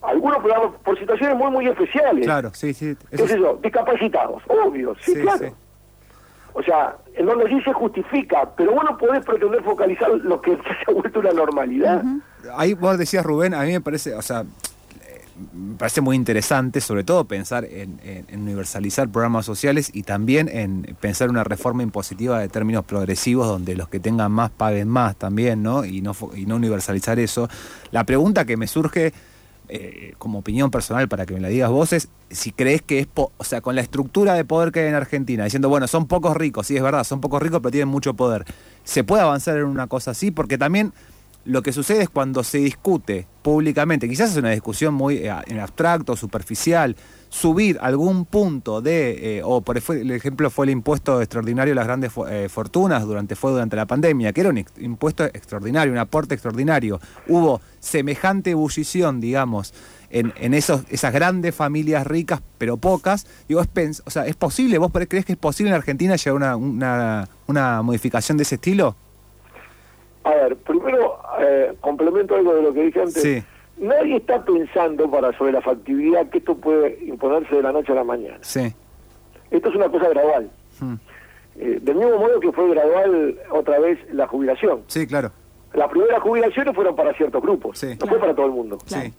algunos 0.02 0.38
programas 0.38 0.70
por 0.84 0.98
situaciones 0.98 1.36
muy, 1.36 1.50
muy 1.50 1.66
especiales. 1.66 2.24
Claro, 2.24 2.50
sí, 2.54 2.72
sí. 2.72 2.96
¿Qué 3.10 3.22
es 3.24 3.30
eso? 3.30 3.58
Discapacitados, 3.62 4.42
obvio, 4.48 4.94
sí, 5.00 5.14
claro. 5.14 5.52
O 6.54 6.62
sea, 6.62 6.96
en 7.14 7.26
donde 7.26 7.48
sí 7.48 7.60
se 7.62 7.72
justifica, 7.72 8.50
pero 8.56 8.72
vos 8.72 8.84
no 8.84 8.96
podés 8.96 9.24
pretender 9.24 9.62
focalizar 9.62 10.10
lo 10.10 10.40
que 10.40 10.56
se 10.56 10.90
ha 10.90 10.92
vuelto 10.92 11.20
una 11.20 11.32
normalidad. 11.32 12.02
Ahí 12.56 12.74
vos 12.74 12.96
decías, 12.96 13.24
Rubén, 13.24 13.54
a 13.54 13.62
mí 13.62 13.72
me 13.72 13.80
parece, 13.80 14.14
o 14.14 14.22
sea, 14.22 14.44
me 15.52 15.76
parece 15.76 16.00
muy 16.00 16.16
interesante, 16.16 16.80
sobre 16.80 17.04
todo 17.04 17.24
pensar 17.26 17.64
en, 17.64 18.00
universalizar 18.32 19.08
programas 19.08 19.46
sociales 19.46 19.90
y 19.92 20.02
también 20.02 20.48
en 20.48 20.96
pensar 21.00 21.30
una 21.30 21.44
reforma 21.44 21.82
impositiva 21.82 22.40
de 22.40 22.48
términos 22.48 22.84
progresivos 22.84 23.46
donde 23.46 23.76
los 23.76 23.88
que 23.88 24.00
tengan 24.00 24.32
más 24.32 24.50
paguen 24.50 24.88
más 24.88 25.16
también, 25.16 25.62
¿no? 25.62 25.84
Y 25.84 26.00
no, 26.00 26.14
universalizar 26.32 27.18
eso. 27.18 27.48
La 27.90 28.04
pregunta 28.04 28.44
que 28.44 28.56
me 28.56 28.66
surge 28.66 29.12
eh, 29.68 30.14
como 30.18 30.38
opinión 30.38 30.70
personal 30.70 31.08
para 31.08 31.26
que 31.26 31.34
me 31.34 31.40
la 31.40 31.48
digas 31.48 31.70
vos 31.70 31.92
es 31.92 32.08
si 32.30 32.52
crees 32.52 32.82
que 32.82 33.00
es, 33.00 33.08
o 33.14 33.44
sea, 33.44 33.60
con 33.60 33.74
la 33.74 33.82
estructura 33.82 34.34
de 34.34 34.44
poder 34.44 34.72
que 34.72 34.80
hay 34.80 34.88
en 34.88 34.94
Argentina, 34.94 35.44
diciendo, 35.44 35.68
bueno, 35.68 35.86
son 35.86 36.06
pocos 36.06 36.36
ricos, 36.36 36.66
sí 36.66 36.76
es 36.76 36.82
verdad, 36.82 37.04
son 37.04 37.20
pocos 37.20 37.42
ricos 37.42 37.60
pero 37.60 37.70
tienen 37.70 37.88
mucho 37.88 38.14
poder, 38.14 38.44
¿se 38.84 39.04
puede 39.04 39.22
avanzar 39.22 39.58
en 39.58 39.64
una 39.64 39.86
cosa 39.86 40.12
así? 40.12 40.30
Porque 40.30 40.58
también 40.58 40.92
lo 41.44 41.62
que 41.62 41.72
sucede 41.72 42.02
es 42.02 42.08
cuando 42.08 42.44
se 42.44 42.58
discute 42.58 43.26
públicamente, 43.42 44.08
quizás 44.08 44.32
es 44.32 44.36
una 44.36 44.50
discusión 44.50 44.94
muy 44.94 45.16
eh, 45.16 45.34
en 45.46 45.60
abstracto, 45.60 46.16
superficial, 46.16 46.94
subir 47.30 47.78
algún 47.80 48.24
punto 48.24 48.80
de, 48.80 49.38
eh, 49.38 49.42
o 49.44 49.60
por 49.60 49.78
el 49.78 50.10
ejemplo 50.10 50.50
fue 50.50 50.66
el 50.66 50.70
impuesto 50.70 51.20
extraordinario 51.20 51.72
a 51.72 51.76
las 51.76 51.86
grandes 51.86 52.12
eh, 52.28 52.48
fortunas 52.48 53.04
durante 53.04 53.34
fue 53.36 53.52
durante 53.52 53.76
la 53.76 53.86
pandemia, 53.86 54.32
que 54.32 54.40
era 54.40 54.50
un 54.50 54.64
impuesto 54.78 55.24
extraordinario, 55.24 55.92
un 55.92 55.98
aporte 55.98 56.34
extraordinario. 56.34 57.00
Hubo 57.26 57.60
semejante 57.80 58.50
ebullición, 58.50 59.20
digamos, 59.20 59.74
en, 60.10 60.32
en 60.36 60.54
esos, 60.54 60.82
esas 60.90 61.12
grandes 61.12 61.54
familias 61.54 62.06
ricas, 62.06 62.40
pero 62.56 62.76
pocas. 62.76 63.26
Digo, 63.48 63.60
es, 63.62 64.02
o 64.04 64.10
sea, 64.10 64.26
¿es 64.26 64.36
posible? 64.36 64.78
¿Vos 64.78 64.90
crees 64.92 65.24
que 65.24 65.32
es 65.32 65.38
posible 65.38 65.70
en 65.70 65.76
Argentina 65.76 66.16
llegar 66.16 66.32
a 66.50 66.56
una, 66.56 66.56
una, 66.56 67.28
una 67.46 67.82
modificación 67.82 68.38
de 68.38 68.42
ese 68.42 68.56
estilo? 68.56 68.96
A 70.24 70.30
ver, 70.30 70.56
primero, 70.56 71.18
eh, 71.40 71.74
complemento 71.80 72.34
algo 72.36 72.54
de 72.54 72.62
lo 72.62 72.72
que 72.72 72.82
dije 72.82 73.00
antes. 73.00 73.44
nadie 73.76 74.16
está 74.16 74.44
pensando 74.44 75.10
para 75.10 75.36
sobre 75.38 75.52
la 75.52 75.60
factibilidad 75.62 76.28
que 76.30 76.38
esto 76.38 76.56
puede 76.56 76.98
imponerse 77.04 77.54
de 77.56 77.62
la 77.62 77.72
noche 77.72 77.92
a 77.92 77.96
la 77.96 78.04
mañana. 78.04 78.38
Sí. 78.40 78.72
Esto 79.50 79.68
es 79.70 79.74
una 79.76 79.88
cosa 79.88 80.08
gradual. 80.08 80.50
Mm. 80.80 80.94
Eh, 81.60 81.78
del 81.82 81.96
mismo 81.96 82.18
modo 82.18 82.38
que 82.40 82.52
fue 82.52 82.68
gradual 82.70 83.36
otra 83.50 83.78
vez 83.80 83.98
la 84.12 84.26
jubilación. 84.26 84.82
Sí, 84.86 85.06
claro. 85.06 85.30
Las 85.74 85.88
primeras 85.90 86.20
jubilaciones 86.22 86.74
fueron 86.74 86.94
para 86.96 87.12
ciertos 87.14 87.42
grupos, 87.42 87.78
Sí. 87.78 87.96
no 88.00 88.06
fue 88.06 88.18
para 88.18 88.34
todo 88.34 88.46
el 88.46 88.52
mundo. 88.52 88.78
Sí. 88.86 89.12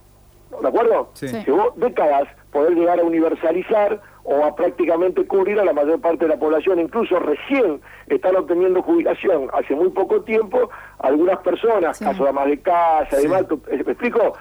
¿De 0.62 0.68
acuerdo? 0.68 1.10
Sí. 1.14 1.28
Sí. 1.28 1.38
Llevó 1.46 1.74
décadas 1.78 2.28
poder 2.52 2.74
llegar 2.76 3.00
a 3.00 3.04
universalizar 3.04 4.02
o 4.24 4.44
a 4.46 4.56
prácticamente 4.56 5.26
cubrir 5.26 5.60
a 5.60 5.66
la 5.66 5.74
mayor 5.74 6.00
parte 6.02 6.26
de 6.26 6.30
la 6.30 6.38
población. 6.40 6.80
Incluso 6.80 7.20
recién 7.20 7.82
están 8.08 8.36
obteniendo 8.36 8.82
jubilación 8.82 9.50
hace 9.54 9.74
muy 9.76 9.90
poco 9.90 10.22
tiempo 10.22 10.70
algunas 11.00 11.40
personas, 11.40 11.98
Sí. 11.98 12.06
casos 12.06 12.24
de 12.24 12.30
amas 12.30 12.48
de 12.48 12.60
casa, 12.62 13.18
Sí. 13.18 13.24
de 13.24 13.30
mato, 13.30 13.60
¿me 13.70 13.78
explico? 13.78 14.34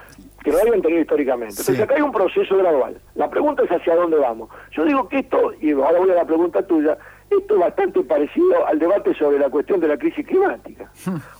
Que 0.42 0.50
no 0.52 0.58
habían 0.58 0.82
tenido 0.82 1.00
históricamente. 1.00 1.52
Entonces 1.52 1.76
Sí. 1.76 1.82
acá 1.82 1.94
hay 1.94 2.02
un 2.02 2.12
proceso 2.12 2.56
gradual. 2.56 3.00
La 3.14 3.28
pregunta 3.30 3.62
es 3.64 3.70
hacia 3.70 3.94
dónde 3.96 4.16
vamos. 4.18 4.50
Yo 4.72 4.84
digo 4.84 5.08
que 5.08 5.18
esto, 5.20 5.52
y 5.60 5.72
ahora 5.72 5.98
voy 5.98 6.10
a 6.10 6.14
la 6.14 6.24
pregunta 6.24 6.66
tuya, 6.66 6.96
esto 7.30 7.54
es 7.54 7.60
bastante 7.60 8.02
parecido 8.02 8.66
al 8.66 8.78
debate 8.78 9.14
sobre 9.14 9.38
la 9.38 9.50
cuestión 9.50 9.80
de 9.80 9.88
la 9.88 9.96
crisis 9.98 10.26
climática. 10.26 10.90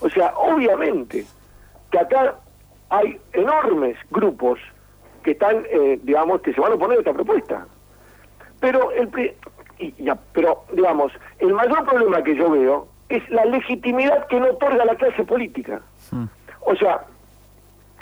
O 0.01 0.09
sea, 0.11 0.33
obviamente 0.37 1.25
que 1.91 1.99
acá 1.99 2.37
hay 2.91 3.19
enormes 3.33 3.97
grupos 4.11 4.59
que 5.23 5.31
están, 5.33 5.65
eh, 5.71 5.99
digamos, 6.03 6.41
que 6.43 6.53
se 6.53 6.61
van 6.61 6.73
a 6.73 6.75
oponer 6.75 6.99
a 6.99 7.01
esta 7.01 7.13
propuesta. 7.15 7.67
Pero, 8.61 8.91
el, 8.93 9.09
y- 9.79 9.95
ya, 10.03 10.17
pero, 10.33 10.65
digamos, 10.73 11.13
el 11.39 11.53
mayor 11.55 11.85
problema 11.85 12.23
que 12.23 12.35
yo 12.37 12.51
veo 12.51 12.89
es 13.09 13.29
la 13.31 13.45
legitimidad 13.45 14.27
que 14.27 14.39
no 14.41 14.49
otorga 14.51 14.85
la 14.85 14.95
clase 14.97 15.25
política. 15.25 15.81
Mm. 16.11 16.25
O 16.61 16.75
sea, 16.77 17.05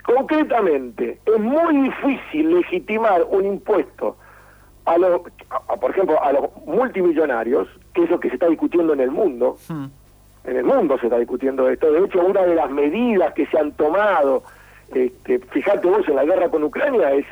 concretamente, 0.04 1.18
es 1.26 1.38
muy 1.40 1.82
difícil 1.82 2.54
legitimar 2.56 3.24
un 3.28 3.44
impuesto 3.46 4.16
a 4.84 4.98
los, 4.98 5.20
por 5.80 5.90
ejemplo, 5.90 6.22
a 6.22 6.32
los 6.32 6.44
multimillonarios, 6.64 7.68
que 7.94 8.04
es 8.04 8.10
lo 8.10 8.20
que 8.20 8.28
se 8.28 8.34
está 8.34 8.48
discutiendo 8.48 8.92
en 8.92 9.00
el 9.00 9.10
mundo, 9.10 9.56
Mm. 9.68 9.86
en 10.44 10.56
el 10.56 10.64
mundo 10.64 10.96
se 10.98 11.06
está 11.06 11.18
discutiendo 11.18 11.68
esto. 11.68 11.90
De 11.90 12.04
hecho, 12.04 12.20
una 12.24 12.42
de 12.42 12.54
las 12.54 12.70
medidas 12.70 13.32
que 13.34 13.46
se 13.46 13.58
han 13.58 13.72
tomado, 13.72 14.44
este, 14.94 15.40
fíjate 15.40 15.88
vos, 15.88 16.06
en 16.08 16.16
la 16.16 16.24
guerra 16.24 16.48
con 16.48 16.62
Ucrania, 16.62 17.10
es 17.12 17.26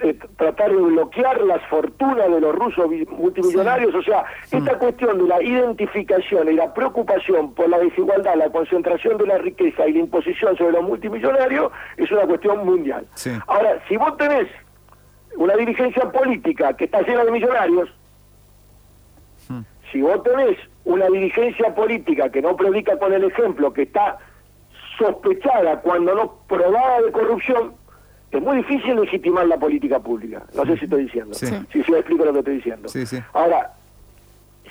eh, 0.00 0.16
tratar 0.36 0.70
de 0.70 0.76
bloquear 0.76 1.40
las 1.42 1.62
fortunas 1.66 2.30
de 2.30 2.40
los 2.40 2.54
rusos 2.54 2.88
multimillonarios. 3.10 3.94
O 3.94 4.02
sea, 4.02 4.24
esta 4.50 4.78
cuestión 4.78 5.18
de 5.18 5.24
la 5.24 5.42
identificación 5.42 6.48
y 6.48 6.52
la 6.52 6.72
preocupación 6.72 7.54
por 7.54 7.68
la 7.68 7.78
desigualdad, 7.78 8.36
la 8.36 8.50
concentración 8.50 9.18
de 9.18 9.26
la 9.26 9.38
riqueza 9.38 9.86
y 9.86 9.92
la 9.94 9.98
imposición 10.00 10.56
sobre 10.56 10.72
los 10.72 10.84
multimillonarios 10.84 11.72
es 11.96 12.10
una 12.12 12.22
cuestión 12.26 12.64
mundial. 12.64 13.06
Sí. 13.14 13.30
Ahora, 13.46 13.82
si 13.88 13.96
vos 13.96 14.16
tenés 14.16 14.48
una 15.36 15.54
dirigencia 15.56 16.10
política 16.10 16.74
que 16.76 16.84
está 16.84 17.02
llena 17.02 17.24
de 17.24 17.30
millonarios, 17.30 17.90
Mm. 19.48 19.60
si 19.90 20.02
vos 20.02 20.22
tenés 20.22 20.58
una 20.84 21.06
dirigencia 21.06 21.74
política 21.74 22.30
que 22.30 22.42
no 22.42 22.56
predica 22.56 22.98
con 22.98 23.12
el 23.12 23.24
ejemplo, 23.24 23.72
que 23.72 23.82
está 23.82 24.18
sospechada 24.98 25.80
cuando 25.80 26.14
no 26.14 26.34
probada 26.48 27.00
de 27.02 27.12
corrupción, 27.12 27.74
es 28.30 28.42
muy 28.42 28.58
difícil 28.58 29.00
legitimar 29.00 29.46
la 29.46 29.56
política 29.56 29.98
pública. 29.98 30.42
No 30.54 30.64
sé 30.66 30.76
si 30.76 30.84
estoy 30.84 31.04
diciendo. 31.04 31.34
Sí. 31.34 31.46
Si 31.72 31.82
se 31.82 31.92
explico 31.92 32.24
lo 32.24 32.32
que 32.32 32.38
estoy 32.40 32.56
diciendo. 32.56 32.88
Sí, 32.88 33.06
sí. 33.06 33.18
Ahora, 33.32 33.72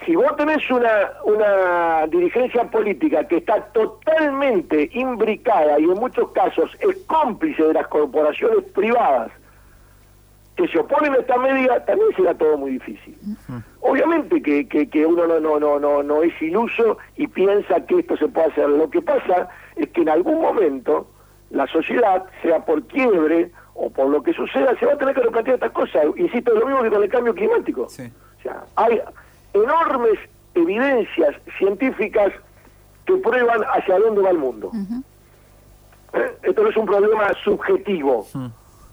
si 0.05 0.15
vos 0.15 0.35
tenés 0.35 0.69
una, 0.69 1.11
una 1.25 2.07
dirigencia 2.07 2.69
política 2.69 3.27
que 3.27 3.37
está 3.37 3.61
totalmente 3.73 4.89
imbricada 4.93 5.79
y 5.79 5.85
en 5.85 5.93
muchos 5.93 6.29
casos 6.31 6.71
es 6.79 6.97
cómplice 7.07 7.63
de 7.63 7.73
las 7.73 7.87
corporaciones 7.87 8.63
privadas 8.75 9.31
que 10.55 10.67
se 10.67 10.79
oponen 10.79 11.13
a 11.13 11.17
esta 11.17 11.37
medida, 11.37 11.85
también 11.85 12.09
será 12.15 12.33
todo 12.35 12.57
muy 12.57 12.71
difícil. 12.71 13.15
Obviamente 13.81 14.41
que, 14.41 14.67
que, 14.67 14.89
que 14.89 15.05
uno 15.05 15.27
no, 15.27 15.39
no, 15.39 15.59
no, 15.59 15.79
no, 15.79 16.01
no 16.01 16.23
es 16.23 16.33
iluso 16.41 16.97
y 17.15 17.27
piensa 17.27 17.85
que 17.85 17.99
esto 17.99 18.17
se 18.17 18.27
puede 18.27 18.47
hacer. 18.47 18.67
Lo 18.69 18.89
que 18.89 19.01
pasa 19.01 19.49
es 19.75 19.87
que 19.89 20.01
en 20.01 20.09
algún 20.09 20.41
momento 20.41 21.07
la 21.49 21.67
sociedad, 21.67 22.25
sea 22.41 22.65
por 22.65 22.83
quiebre 22.87 23.51
o 23.73 23.89
por 23.89 24.09
lo 24.09 24.23
que 24.23 24.33
suceda, 24.33 24.77
se 24.79 24.85
va 24.85 24.93
a 24.93 24.97
tener 24.97 25.15
que 25.15 25.21
replantear 25.21 25.55
estas 25.55 25.71
cosas. 25.71 26.05
Insisto, 26.15 26.53
es 26.53 26.59
lo 26.59 26.65
mismo 26.65 26.83
que 26.83 26.89
con 26.89 27.03
el 27.03 27.09
cambio 27.09 27.35
climático. 27.35 27.87
Sí. 27.89 28.11
O 28.39 28.41
sea, 28.41 28.63
hay 28.75 29.01
enormes 29.53 30.19
evidencias 30.55 31.35
científicas 31.57 32.31
que 33.05 33.15
prueban 33.17 33.61
hacia 33.73 33.99
dónde 33.99 34.21
va 34.21 34.31
el 34.31 34.37
mundo. 34.37 34.71
¿Eh? 36.13 36.37
Esto 36.43 36.63
no 36.63 36.69
es 36.69 36.77
un 36.77 36.85
problema 36.85 37.31
subjetivo. 37.43 38.25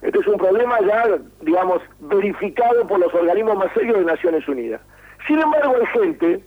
Este 0.03 0.19
es 0.19 0.27
un 0.27 0.37
problema 0.37 0.79
ya, 0.83 1.19
digamos, 1.41 1.81
verificado 1.99 2.87
por 2.87 3.01
los 3.01 3.13
organismos 3.15 3.57
más 3.57 3.73
serios 3.73 3.99
de 3.99 4.05
Naciones 4.05 4.47
Unidas. 4.47 4.81
Sin 5.27 5.41
embargo, 5.41 5.75
hay 5.81 5.87
gente, 5.99 6.45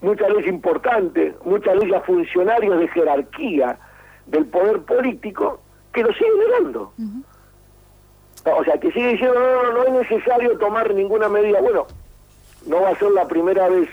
muchas 0.00 0.28
veces 0.28 0.46
importante, 0.46 1.34
muchas 1.44 1.76
ellas 1.82 2.02
funcionarios 2.06 2.78
de 2.80 2.88
jerarquía 2.88 3.78
del 4.30 4.46
poder 4.46 4.80
político, 4.82 5.60
que 5.92 6.02
lo 6.02 6.12
siguen 6.14 6.38
negando. 6.38 6.92
O 8.44 8.64
sea, 8.64 8.78
que 8.78 8.90
sigue 8.92 9.08
diciendo, 9.08 9.38
no, 9.38 9.62
no, 9.64 9.72
no 9.72 9.82
es 9.84 10.08
necesario 10.10 10.56
tomar 10.58 10.94
ninguna 10.94 11.28
medida. 11.28 11.60
Bueno, 11.60 11.86
no 12.66 12.80
va 12.82 12.90
a 12.90 12.96
ser 12.98 13.10
la 13.10 13.28
primera 13.28 13.68
vez, 13.68 13.88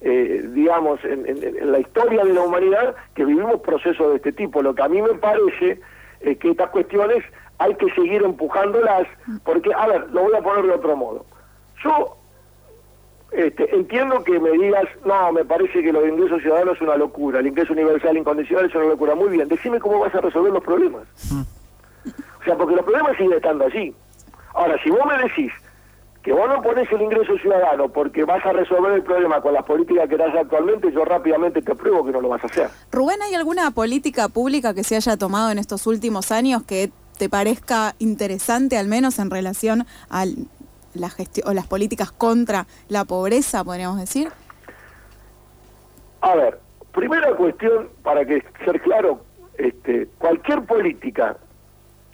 eh, 0.00 0.42
digamos, 0.52 1.04
en, 1.04 1.26
en- 1.28 1.42
en 1.58 1.72
la 1.72 1.80
historia 1.80 2.24
de 2.24 2.32
la 2.32 2.40
humanidad 2.42 2.94
que 3.14 3.24
vivimos 3.24 3.60
procesos 3.60 4.10
de 4.10 4.16
este 4.16 4.32
tipo. 4.32 4.62
Lo 4.62 4.74
que 4.74 4.82
a 4.82 4.88
mí 4.88 5.02
me 5.02 5.14
parece 5.14 5.80
es 6.20 6.38
que 6.38 6.50
estas 6.50 6.70
cuestiones 6.70 7.22
hay 7.58 7.74
que 7.74 7.90
seguir 7.94 8.22
empujándolas, 8.22 9.06
porque, 9.44 9.70
a 9.74 9.86
ver, 9.86 10.08
lo 10.12 10.22
voy 10.22 10.34
a 10.34 10.40
poner 10.40 10.64
de 10.64 10.72
otro 10.72 10.96
modo. 10.96 11.26
Yo 11.84 12.16
este, 13.32 13.74
entiendo 13.74 14.24
que 14.24 14.40
me 14.40 14.50
digas, 14.52 14.84
no, 15.04 15.32
me 15.32 15.44
parece 15.44 15.82
que 15.82 15.92
lo 15.92 16.02
de 16.02 16.08
ingreso 16.08 16.40
ciudadano 16.40 16.72
es 16.72 16.80
una 16.80 16.96
locura, 16.96 17.40
el 17.40 17.46
ingreso 17.46 17.72
universal 17.72 18.16
incondicional 18.16 18.66
es 18.66 18.74
una 18.74 18.86
locura. 18.86 19.14
Muy 19.14 19.28
bien, 19.28 19.48
decime 19.48 19.78
cómo 19.78 20.00
vas 20.00 20.14
a 20.14 20.20
resolver 20.20 20.52
los 20.52 20.64
problemas. 20.64 21.04
O 22.40 22.44
sea, 22.44 22.56
porque 22.56 22.74
los 22.74 22.84
problemas 22.84 23.16
siguen 23.16 23.34
estando 23.34 23.64
allí. 23.66 23.94
Ahora, 24.54 24.76
si 24.82 24.90
vos 24.90 25.00
me 25.06 25.22
decís 25.22 25.52
que 26.22 26.32
vos 26.32 26.48
no 26.48 26.60
ponés 26.60 26.90
el 26.92 27.02
ingreso 27.02 27.36
ciudadano 27.38 27.88
porque 27.88 28.24
vas 28.24 28.44
a 28.44 28.52
resolver 28.52 28.92
el 28.92 29.02
problema 29.02 29.40
con 29.40 29.54
las 29.54 29.64
políticas 29.64 30.08
que 30.08 30.16
das 30.16 30.34
actualmente, 30.34 30.92
yo 30.92 31.04
rápidamente 31.04 31.62
te 31.62 31.74
pruebo 31.74 32.04
que 32.04 32.12
no 32.12 32.20
lo 32.20 32.28
vas 32.28 32.42
a 32.42 32.46
hacer. 32.46 32.68
Rubén, 32.90 33.22
¿hay 33.22 33.34
alguna 33.34 33.70
política 33.70 34.28
pública 34.28 34.74
que 34.74 34.84
se 34.84 34.96
haya 34.96 35.16
tomado 35.16 35.50
en 35.50 35.58
estos 35.58 35.86
últimos 35.86 36.32
años 36.32 36.62
que 36.64 36.90
te 37.16 37.28
parezca 37.28 37.94
interesante, 37.98 38.76
al 38.76 38.88
menos 38.88 39.18
en 39.18 39.30
relación 39.30 39.86
a 40.08 40.24
la 40.94 41.10
gestión 41.10 41.48
o 41.48 41.52
las 41.52 41.66
políticas 41.66 42.12
contra 42.12 42.66
la 42.88 43.04
pobreza, 43.04 43.62
podríamos 43.64 43.98
decir? 44.00 44.30
A 46.20 46.34
ver, 46.34 46.58
primera 46.92 47.34
cuestión, 47.34 47.88
para 48.02 48.24
que 48.24 48.42
ser 48.64 48.80
claro, 48.82 49.20
este, 49.56 50.06
cualquier 50.18 50.62
política 50.64 51.36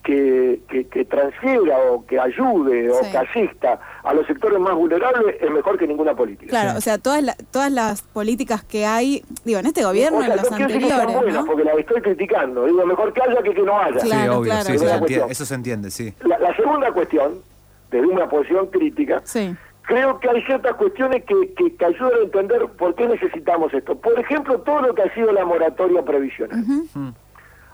que, 0.04 0.60
que, 0.68 0.86
que 0.86 1.04
transfiera 1.04 1.76
o 1.90 2.06
que 2.06 2.20
ayude 2.20 2.88
o 2.90 3.02
Sí. 3.02 3.10
que 3.10 3.18
asista 3.18 3.80
a 4.04 4.14
los 4.14 4.24
sectores 4.28 4.60
más 4.60 4.76
vulnerables 4.76 5.34
es 5.40 5.50
mejor 5.50 5.76
que 5.76 5.88
ninguna 5.88 6.14
política. 6.14 6.48
Claro, 6.50 6.70
Sí. 6.72 6.76
o 6.76 6.80
sea, 6.80 6.98
todas, 6.98 7.24
la- 7.24 7.36
todas 7.50 7.72
las 7.72 8.02
políticas 8.02 8.62
que 8.62 8.86
hay, 8.86 9.24
digo, 9.44 9.58
en 9.58 9.66
este 9.66 9.82
gobierno, 9.82 10.18
O 10.18 10.22
sea, 10.22 10.30
en 10.34 10.36
los 10.40 10.48
no 10.52 10.56
quiero 10.56 10.68
decir 10.72 10.82
que 10.82 10.86
sean 10.88 11.00
anteriores, 11.00 11.24
buenas, 11.32 11.44
¿no? 11.44 11.46
porque 11.50 11.64
las 11.64 11.78
estoy 11.78 12.02
criticando. 12.02 12.66
Digo, 12.66 12.86
mejor 12.86 13.12
que 13.12 13.20
haya 13.22 13.42
que 13.42 13.52
que 13.54 13.62
no 13.62 13.76
haya. 13.80 13.98
Sí, 13.98 14.06
Claro, 14.06 14.38
obvio, 14.38 14.50
claro, 14.52 14.64
sí, 14.66 14.72
eso, 14.74 14.84
claro. 14.84 14.98
se 14.98 15.02
entiende, 15.04 15.32
eso 15.32 15.44
se 15.44 15.54
entiende, 15.56 15.90
sí. 15.90 16.14
La, 16.22 16.38
la 16.38 16.54
segunda 16.54 16.92
cuestión, 16.92 17.40
desde 17.90 18.06
una 18.06 18.28
posición 18.28 18.66
crítica, 18.68 19.20
Sí. 19.24 19.54
creo 19.82 20.18
que 20.20 20.28
hay 20.28 20.42
ciertas 20.42 20.74
cuestiones 20.74 21.24
que, 21.24 21.54
que, 21.54 21.76
que 21.76 21.84
ayudan 21.84 22.12
a 22.14 22.22
entender 22.24 22.66
por 22.78 22.94
qué 22.94 23.06
necesitamos 23.06 23.72
esto. 23.74 23.96
Por 23.96 24.18
ejemplo, 24.18 24.58
todo 24.60 24.82
lo 24.82 24.94
que 24.94 25.02
ha 25.02 25.14
sido 25.14 25.32
la 25.32 25.44
moratoria 25.44 26.02
previsional. 26.02 26.58
Mm. 26.94 27.10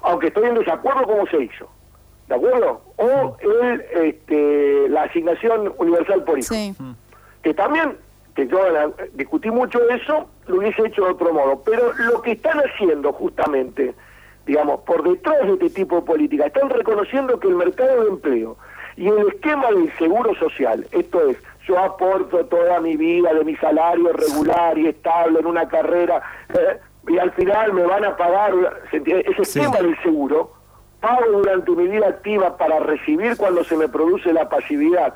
Aunque 0.02 0.28
estoy 0.28 0.44
en 0.48 0.54
desacuerdo 0.56 1.04
cómo 1.04 1.26
se 1.26 1.44
hizo. 1.44 1.68
¿De 2.28 2.34
acuerdo? 2.34 2.82
O 2.96 3.36
el, 3.40 3.80
este, 4.06 4.88
la 4.88 5.02
asignación 5.04 5.72
universal 5.78 6.24
por 6.24 6.38
hijo. 6.38 6.54
Sí. 6.54 6.74
Que 7.42 7.52
también, 7.54 7.96
que 8.34 8.46
yo 8.46 8.68
la- 8.70 8.90
discutí 9.14 9.50
mucho 9.50 9.78
eso, 9.90 10.28
lo 10.46 10.56
hubiese 10.56 10.86
hecho 10.86 11.04
de 11.04 11.10
otro 11.12 11.32
modo. 11.32 11.62
Pero 11.64 11.92
lo 12.10 12.22
que 12.22 12.32
están 12.32 12.58
haciendo 12.60 13.12
justamente, 13.12 13.94
digamos, 14.46 14.80
por 14.82 15.02
detrás 15.08 15.40
de 15.46 15.52
este 15.54 15.70
tipo 15.70 15.96
de 15.96 16.02
política, 16.02 16.46
están 16.46 16.68
reconociendo 16.70 17.38
que 17.38 17.48
el 17.48 17.56
mercado 17.56 18.02
de 18.04 18.08
empleo 18.10 18.56
y 18.96 19.08
el 19.08 19.28
esquema 19.28 19.68
del 19.70 19.92
seguro 19.98 20.34
social, 20.36 20.86
esto 20.92 21.28
es, 21.28 21.36
yo 21.66 21.78
aporto 21.78 22.44
toda 22.46 22.80
mi 22.80 22.96
vida 22.96 23.32
de 23.32 23.44
mi 23.44 23.56
salario 23.56 24.12
regular 24.12 24.76
y 24.78 24.88
estable 24.88 25.40
en 25.40 25.46
una 25.46 25.68
carrera, 25.68 26.22
eh, 26.52 26.78
y 27.08 27.18
al 27.18 27.32
final 27.32 27.72
me 27.72 27.82
van 27.84 28.04
a 28.04 28.16
pagar, 28.16 28.52
ese 28.92 29.44
Sí. 29.44 29.58
esquema 29.60 29.78
del 29.78 30.00
seguro, 30.02 30.52
pago 31.00 31.24
durante 31.32 31.70
mi 31.72 31.88
vida 31.88 32.06
activa 32.08 32.56
para 32.56 32.78
recibir 32.80 33.36
cuando 33.36 33.64
se 33.64 33.76
me 33.76 33.88
produce 33.88 34.32
la 34.32 34.48
pasividad 34.48 35.14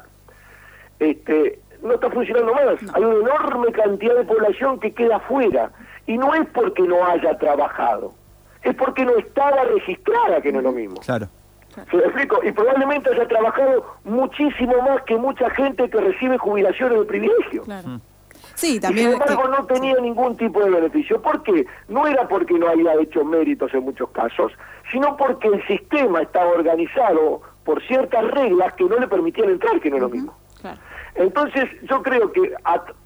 este, 0.99 1.61
no 1.83 1.95
está 1.95 2.11
funcionando 2.11 2.55
más. 2.55 2.65
Hay 2.95 3.05
una 3.05 3.21
enorme 3.21 3.71
cantidad 3.73 4.15
de 4.15 4.25
población 4.25 4.81
que 4.81 4.93
queda 4.95 5.21
fuera. 5.21 5.71
Y 6.07 6.17
no 6.19 6.35
es 6.35 6.47
porque 6.55 6.83
no 6.83 7.05
haya 7.05 7.37
trabajado, 7.39 8.15
es 8.63 8.75
porque 8.77 9.05
no 9.05 9.17
estaba 9.17 9.65
registrada, 9.65 10.41
que 10.41 10.53
no 10.53 10.59
es 10.61 10.65
lo 10.65 10.73
mismo. 10.73 10.97
Claro. 11.05 11.27
¿Se 11.91 11.97
lo 11.97 12.05
explico? 12.05 12.41
Y 12.43 12.53
probablemente 12.53 13.11
haya 13.11 13.29
trabajado 13.29 13.85
muchísimo 14.05 14.81
más 14.83 15.03
que 15.03 15.17
mucha 15.17 15.51
gente 15.51 15.89
que 15.91 16.01
recibe 16.01 16.39
jubilaciones 16.39 16.99
de 16.99 17.05
privilegio. 17.05 17.63
Claro. 17.65 17.89
Mm. 17.89 18.01
Sí, 18.55 18.81
también. 18.81 19.09
Y 19.09 19.13
sin 19.13 19.23
embargo, 19.23 19.49
no 19.49 19.67
tenía 19.67 19.95
ningún 20.01 20.37
tipo 20.37 20.65
de 20.65 20.71
beneficio. 20.71 21.21
¿Por 21.21 21.43
qué? 21.43 21.67
No 21.89 22.07
era 22.07 22.27
porque 22.27 22.55
no 22.55 22.69
había 22.69 22.95
hecho 22.95 23.25
méritos 23.25 23.73
en 23.75 23.83
muchos 23.83 24.11
casos, 24.11 24.53
sino 24.91 25.17
porque 25.17 25.49
el 25.49 25.67
sistema 25.67 26.23
estaba 26.23 26.51
organizado 26.51 27.43
por 27.65 27.83
ciertas 27.87 28.25
reglas 28.31 28.73
que 28.75 28.85
no 28.85 28.99
le 28.99 29.09
permitían 29.09 29.51
entrar, 29.51 29.81
que 29.81 29.91
no 29.91 29.97
es 29.97 30.03
lo 30.03 30.09
mismo. 30.09 30.37
Entonces, 31.17 31.65
yo 31.89 32.03
creo 32.03 32.31
que 32.33 32.53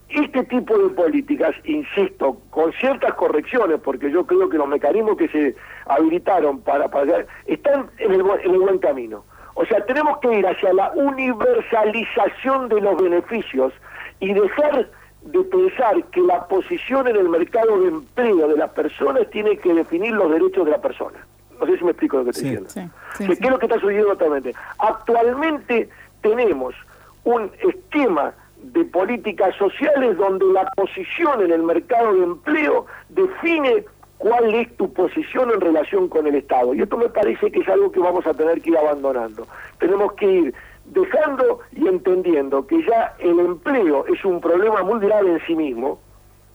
este 0.08 0.44
tipo 0.44 0.76
de 0.76 0.90
políticas, 0.90 1.54
insisto, 1.64 2.36
con 2.50 2.72
ciertas 2.72 3.14
correcciones, 3.14 3.80
porque 3.80 4.10
yo 4.10 4.26
creo 4.26 4.48
que 4.48 4.58
los 4.58 4.68
mecanismos 4.68 5.16
que 5.16 5.28
se 5.28 5.54
habilitaron 5.86 6.60
para 6.60 6.88
pagar 6.88 7.26
están 7.46 7.88
en 7.98 8.12
el, 8.12 8.20
en 8.20 8.54
el 8.54 8.58
buen 8.58 8.78
camino. 8.78 9.24
O 9.54 9.64
sea, 9.66 9.84
tenemos 9.86 10.18
que 10.18 10.38
ir 10.38 10.46
hacia 10.46 10.72
la 10.72 10.90
universalización 10.92 12.68
de 12.68 12.80
los 12.80 13.00
beneficios 13.00 13.72
y 14.18 14.32
dejar 14.32 14.88
de 15.22 15.44
pensar 15.44 16.02
que 16.12 16.20
la 16.22 16.46
posición 16.48 17.06
en 17.06 17.16
el 17.16 17.28
mercado 17.28 17.80
de 17.80 17.88
empleo 17.88 18.48
de 18.48 18.56
las 18.56 18.70
personas 18.70 19.28
tiene 19.30 19.56
que 19.58 19.74
definir 19.74 20.12
los 20.12 20.30
derechos 20.30 20.64
de 20.64 20.70
la 20.70 20.80
persona. 20.80 21.18
No 21.58 21.66
sé 21.66 21.76
si 21.76 21.84
me 21.84 21.90
explico 21.90 22.18
lo 22.18 22.24
que 22.24 22.30
estoy 22.30 22.56
diciendo. 22.56 22.90
¿Qué 23.18 23.32
es 23.32 23.50
lo 23.50 23.58
que 23.58 23.66
está 23.66 23.78
sucediendo 23.78 24.12
actualmente? 24.12 24.54
Actualmente 24.78 25.90
tenemos 26.22 26.74
un 27.24 27.50
esquema 27.66 28.34
de 28.62 28.84
políticas 28.84 29.54
sociales 29.56 30.16
donde 30.16 30.46
la 30.52 30.70
posición 30.76 31.42
en 31.42 31.52
el 31.52 31.62
mercado 31.62 32.14
de 32.14 32.24
empleo 32.24 32.86
define 33.08 33.84
cuál 34.18 34.54
es 34.54 34.76
tu 34.76 34.92
posición 34.92 35.50
en 35.50 35.60
relación 35.60 36.08
con 36.08 36.26
el 36.26 36.34
Estado. 36.34 36.74
Y 36.74 36.82
esto 36.82 36.98
me 36.98 37.08
parece 37.08 37.50
que 37.50 37.60
es 37.60 37.68
algo 37.68 37.90
que 37.90 38.00
vamos 38.00 38.26
a 38.26 38.34
tener 38.34 38.60
que 38.60 38.70
ir 38.70 38.76
abandonando. 38.76 39.46
Tenemos 39.78 40.12
que 40.12 40.26
ir 40.26 40.54
dejando 40.84 41.60
y 41.72 41.86
entendiendo 41.88 42.66
que 42.66 42.82
ya 42.84 43.14
el 43.18 43.38
empleo 43.38 44.04
es 44.06 44.22
un 44.24 44.40
problema 44.40 44.82
muy 44.82 45.00
grave 45.00 45.32
en 45.32 45.40
sí 45.46 45.54
mismo 45.54 46.00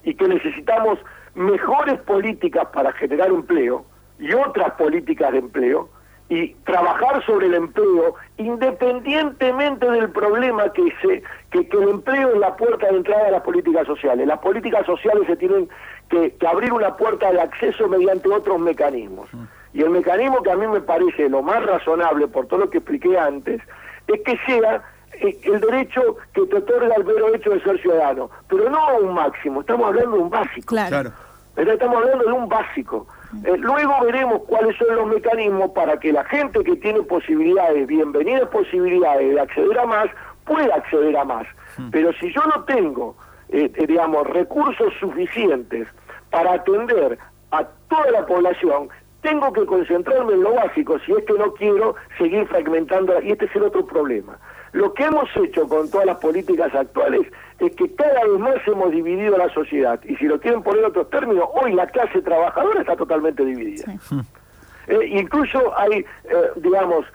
y 0.04 0.14
que 0.14 0.28
necesitamos 0.28 0.98
mejores 1.34 1.98
políticas 2.02 2.68
para 2.72 2.92
generar 2.92 3.28
empleo 3.28 3.84
y 4.18 4.32
otras 4.32 4.72
políticas 4.72 5.32
de 5.32 5.38
empleo 5.38 5.88
y 6.28 6.54
trabajar 6.64 7.24
sobre 7.24 7.46
el 7.46 7.54
empleo 7.54 8.16
independientemente 8.36 9.88
del 9.88 10.10
problema 10.10 10.72
que 10.72 10.92
se 11.00 11.22
que, 11.50 11.68
el 11.76 11.88
empleo 11.88 12.34
es 12.34 12.38
la 12.38 12.56
puerta 12.56 12.88
de 12.88 12.96
entrada 12.96 13.28
a 13.28 13.30
las 13.30 13.42
políticas 13.42 13.86
sociales. 13.86 14.26
Las 14.26 14.40
políticas 14.40 14.84
sociales 14.86 15.24
se 15.26 15.36
tienen 15.36 15.68
que, 16.08 16.34
que 16.34 16.46
abrir 16.46 16.72
una 16.72 16.96
puerta 16.96 17.30
de 17.30 17.40
acceso 17.40 17.88
mediante 17.88 18.28
otros 18.28 18.58
mecanismos. 18.58 19.28
Y 19.72 19.82
el 19.82 19.90
mecanismo 19.90 20.42
que 20.42 20.50
a 20.50 20.56
mí 20.56 20.66
me 20.66 20.80
parece 20.80 21.28
lo 21.28 21.42
más 21.42 21.64
razonable, 21.64 22.26
por 22.28 22.46
todo 22.46 22.60
lo 22.60 22.70
que 22.70 22.78
expliqué 22.78 23.18
antes, 23.18 23.60
es 24.08 24.20
que 24.22 24.38
sea 24.46 24.82
eh, 25.20 25.38
el 25.44 25.60
derecho 25.60 26.16
que 26.32 26.46
te 26.46 26.56
otorga 26.56 26.94
el 26.96 27.04
mero 27.04 27.34
hecho 27.34 27.50
de 27.50 27.62
ser 27.62 27.80
ciudadano, 27.80 28.30
pero 28.48 28.68
no 28.68 28.98
un 28.98 29.14
máximo, 29.14 29.60
estamos 29.60 29.86
hablando 29.86 30.16
de 30.16 30.22
un 30.22 30.30
básico. 30.30 30.66
Claro. 30.66 31.12
Estamos 31.56 31.96
hablando 31.96 32.24
de 32.24 32.32
un 32.32 32.48
básico. 32.48 33.06
Eh, 33.44 33.56
luego 33.58 33.94
veremos 34.02 34.42
cuáles 34.46 34.76
son 34.76 34.94
los 34.96 35.06
mecanismos 35.06 35.70
para 35.72 35.98
que 35.98 36.12
la 36.12 36.24
gente 36.24 36.62
que 36.64 36.76
tiene 36.76 37.02
posibilidades, 37.02 37.86
bienvenidas 37.86 38.48
posibilidades 38.48 39.34
de 39.34 39.40
acceder 39.40 39.78
a 39.78 39.86
más, 39.86 40.06
pueda 40.44 40.74
acceder 40.74 41.16
a 41.16 41.24
más. 41.24 41.46
Hmm. 41.76 41.90
Pero 41.90 42.12
si 42.14 42.32
yo 42.32 42.42
no 42.54 42.64
tengo, 42.64 43.16
eh, 43.48 43.70
digamos, 43.86 44.26
recursos 44.28 44.92
suficientes 44.98 45.88
para 46.30 46.54
atender 46.54 47.18
a 47.50 47.64
toda 47.88 48.10
la 48.10 48.26
población, 48.26 48.88
tengo 49.22 49.52
que 49.52 49.66
concentrarme 49.66 50.34
en 50.34 50.42
lo 50.42 50.54
básico 50.54 50.98
si 51.00 51.12
es 51.12 51.24
que 51.24 51.32
no 51.34 51.52
quiero 51.54 51.96
seguir 52.16 52.46
fragmentando, 52.46 53.20
y 53.22 53.32
este 53.32 53.46
es 53.46 53.56
el 53.56 53.64
otro 53.64 53.84
problema. 53.84 54.38
Lo 54.76 54.92
que 54.92 55.04
hemos 55.04 55.26
hecho 55.36 55.66
con 55.66 55.90
todas 55.90 56.04
las 56.04 56.18
políticas 56.18 56.74
actuales 56.74 57.26
es 57.60 57.74
que 57.76 57.94
cada 57.94 58.24
vez 58.24 58.38
más 58.38 58.56
hemos 58.66 58.90
dividido 58.90 59.34
la 59.38 59.48
sociedad, 59.54 59.98
y 60.04 60.16
si 60.16 60.26
lo 60.26 60.38
quieren 60.38 60.62
poner 60.62 60.80
en 60.80 60.90
otros 60.90 61.08
términos, 61.08 61.48
hoy 61.54 61.72
la 61.72 61.86
clase 61.86 62.20
trabajadora 62.20 62.82
está 62.82 62.94
totalmente 62.94 63.42
dividida. 63.42 63.84
Eh, 64.88 64.98
incluso 65.06 65.58
hay, 65.78 66.00
eh, 66.00 66.04
digamos, 66.56 67.06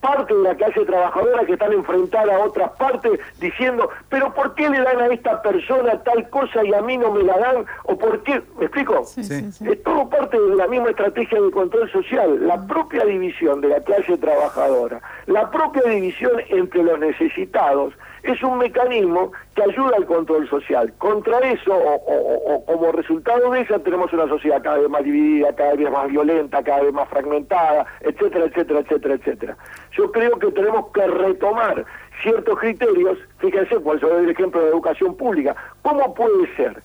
parte 0.00 0.34
de 0.34 0.42
la 0.42 0.54
clase 0.54 0.84
trabajadora 0.84 1.44
que 1.44 1.52
están 1.54 1.72
enfrentadas 1.72 2.40
a 2.40 2.44
otras 2.44 2.70
partes 2.72 3.18
diciendo, 3.40 3.90
pero 4.08 4.32
¿por 4.32 4.54
qué 4.54 4.68
le 4.68 4.80
dan 4.80 5.00
a 5.00 5.06
esta 5.08 5.42
persona 5.42 6.02
tal 6.02 6.28
cosa 6.30 6.64
y 6.64 6.72
a 6.72 6.82
mí 6.82 6.96
no 6.96 7.10
me 7.12 7.22
la 7.22 7.38
dan? 7.38 7.66
¿O 7.84 7.96
por 7.96 8.22
qué? 8.22 8.42
¿Me 8.58 8.66
explico? 8.66 9.04
es 9.18 9.82
todo 9.82 10.08
parte 10.08 10.38
de 10.40 10.56
la 10.56 10.66
misma 10.66 10.90
estrategia 10.90 11.40
de 11.40 11.50
control 11.50 11.90
social, 11.90 12.46
la 12.46 12.64
propia 12.66 13.04
división 13.04 13.60
de 13.60 13.68
la 13.68 13.80
clase 13.80 14.16
trabajadora, 14.18 15.00
la 15.26 15.50
propia 15.50 15.82
división 15.82 16.32
entre 16.48 16.82
los 16.82 16.98
necesitados 16.98 17.94
es 18.22 18.42
un 18.42 18.58
mecanismo 18.58 19.32
que 19.54 19.62
ayuda 19.62 19.96
al 19.96 20.06
control 20.06 20.48
social. 20.48 20.92
Contra 20.98 21.38
eso, 21.40 21.74
o, 21.74 22.64
como 22.66 22.92
resultado 22.92 23.50
de 23.50 23.60
eso, 23.60 23.78
tenemos 23.80 24.12
una 24.12 24.28
sociedad 24.28 24.62
cada 24.62 24.78
vez 24.78 24.88
más 24.88 25.04
dividida, 25.04 25.54
cada 25.54 25.74
vez 25.74 25.90
más 25.90 26.08
violenta, 26.08 26.62
cada 26.62 26.82
vez 26.82 26.92
más 26.92 27.08
fragmentada, 27.08 27.86
etcétera, 28.00 28.46
etcétera, 28.46 28.80
etcétera, 28.80 29.14
etcétera. 29.14 29.56
Yo 29.92 30.10
creo 30.12 30.38
que 30.38 30.50
tenemos 30.52 30.90
que 30.92 31.06
retomar 31.06 31.84
ciertos 32.22 32.58
criterios, 32.58 33.18
fíjense, 33.38 33.80
por 33.80 33.96
eso 33.96 34.18
el 34.18 34.30
ejemplo 34.30 34.60
de 34.60 34.68
educación 34.68 35.16
pública. 35.16 35.54
¿Cómo 35.82 36.14
puede 36.14 36.54
ser 36.56 36.82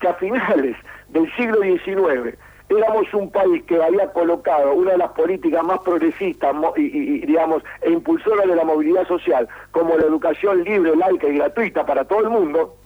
que 0.00 0.08
a 0.08 0.14
finales 0.14 0.76
del 1.08 1.30
siglo 1.36 1.60
XIX 1.62 2.36
éramos 2.78 3.12
un 3.14 3.30
país 3.30 3.62
que 3.64 3.82
había 3.82 4.12
colocado 4.12 4.72
una 4.74 4.92
de 4.92 4.98
las 4.98 5.12
políticas 5.12 5.64
más 5.64 5.80
progresistas 5.80 6.54
y, 6.76 7.26
digamos 7.26 7.62
e 7.80 7.90
impulsoras 7.90 8.46
de 8.46 8.56
la 8.56 8.64
movilidad 8.64 9.06
social 9.06 9.48
como 9.70 9.96
la 9.96 10.04
educación 10.04 10.62
libre, 10.64 10.96
laica 10.96 11.28
y 11.28 11.36
gratuita 11.36 11.84
para 11.86 12.04
todo 12.04 12.20
el 12.20 12.30
mundo 12.30 12.76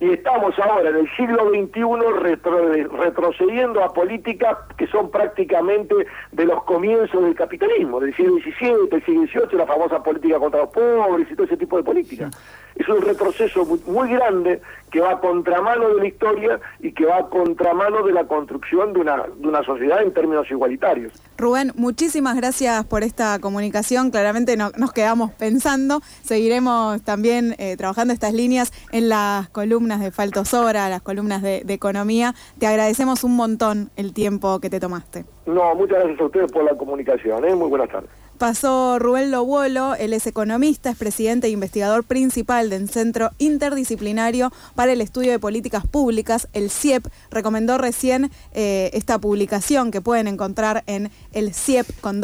y 0.00 0.12
estamos 0.12 0.56
ahora 0.58 0.90
en 0.90 0.96
el 0.96 1.10
siglo 1.16 1.50
XXI 1.50 2.86
retrocediendo 2.96 3.82
a 3.82 3.92
políticas 3.92 4.56
que 4.76 4.86
son 4.86 5.10
prácticamente 5.10 5.94
de 6.30 6.44
los 6.44 6.62
comienzos 6.64 7.22
del 7.22 7.34
capitalismo, 7.34 7.98
del 7.98 8.14
siglo 8.14 8.36
XVII, 8.36 8.88
del 8.90 9.04
siglo 9.04 9.26
XVIII, 9.26 9.58
la 9.58 9.66
famosa 9.66 10.00
política 10.02 10.38
contra 10.38 10.60
los 10.60 10.70
pobres 10.70 11.26
y 11.30 11.34
todo 11.34 11.46
ese 11.46 11.56
tipo 11.56 11.76
de 11.76 11.82
políticas. 11.82 12.30
Es 12.76 12.88
un 12.88 13.02
retroceso 13.02 13.66
muy, 13.86 14.08
grande 14.08 14.62
que 14.92 15.00
va 15.00 15.12
a 15.12 15.20
contramano 15.20 15.88
de 15.88 16.00
la 16.00 16.06
historia 16.06 16.60
y 16.78 16.92
que 16.92 17.04
va 17.04 17.18
a 17.18 17.28
contramano 17.28 18.06
de 18.06 18.12
la 18.12 18.24
construcción 18.24 18.92
de 18.92 19.00
una, 19.00 19.24
de 19.36 19.48
una 19.48 19.64
sociedad 19.64 20.00
en 20.00 20.14
términos 20.14 20.48
igualitarios. 20.50 21.12
Rubén, 21.36 21.72
muchísimas 21.74 22.36
gracias 22.36 22.84
por 22.86 23.02
esta 23.02 23.38
comunicación. 23.40 24.10
Claramente 24.10 24.56
nos 24.56 24.92
quedamos 24.92 25.32
pensando. 25.32 26.00
Seguiremos 26.22 27.02
también 27.02 27.56
eh, 27.58 27.76
trabajando 27.76 28.14
estas 28.14 28.32
líneas 28.32 28.72
en 28.92 29.08
las 29.08 29.48
columnas 29.50 29.87
de 29.96 30.10
Falto 30.10 30.44
Sobra, 30.44 30.88
las 30.90 31.00
columnas 31.00 31.40
de, 31.42 31.64
economía. 31.68 32.34
Te 32.58 32.66
agradecemos 32.66 33.24
un 33.24 33.36
montón 33.36 33.90
el 33.96 34.12
tiempo 34.12 34.60
que 34.60 34.68
te 34.68 34.80
tomaste. 34.80 35.24
No, 35.46 35.74
muchas 35.74 35.98
gracias 35.98 36.20
a 36.20 36.24
ustedes 36.24 36.52
por 36.52 36.64
la 36.64 36.76
comunicación. 36.76 37.44
¿eh? 37.44 37.54
Muy 37.54 37.68
buenas 37.68 37.88
tardes. 37.88 38.10
Pasó 38.38 39.00
Rubén 39.00 39.32
Lobuolo, 39.32 39.96
él 39.96 40.12
es 40.12 40.28
economista, 40.28 40.90
es 40.90 40.96
presidente 40.96 41.48
e 41.48 41.50
investigador 41.50 42.04
principal 42.04 42.70
del 42.70 42.88
Centro 42.88 43.30
Interdisciplinario 43.38 44.52
para 44.76 44.92
el 44.92 45.00
Estudio 45.00 45.32
de 45.32 45.40
Políticas 45.40 45.84
Públicas, 45.86 46.46
el 46.52 46.70
CIEP. 46.70 47.06
Recomendó 47.32 47.78
recién 47.78 48.30
eh, 48.52 48.90
esta 48.92 49.18
publicación 49.18 49.90
que 49.90 50.00
pueden 50.00 50.28
encontrar 50.28 50.84
en 50.86 51.10
el 51.32 51.52
CIEP 51.52 52.00
con 52.00 52.20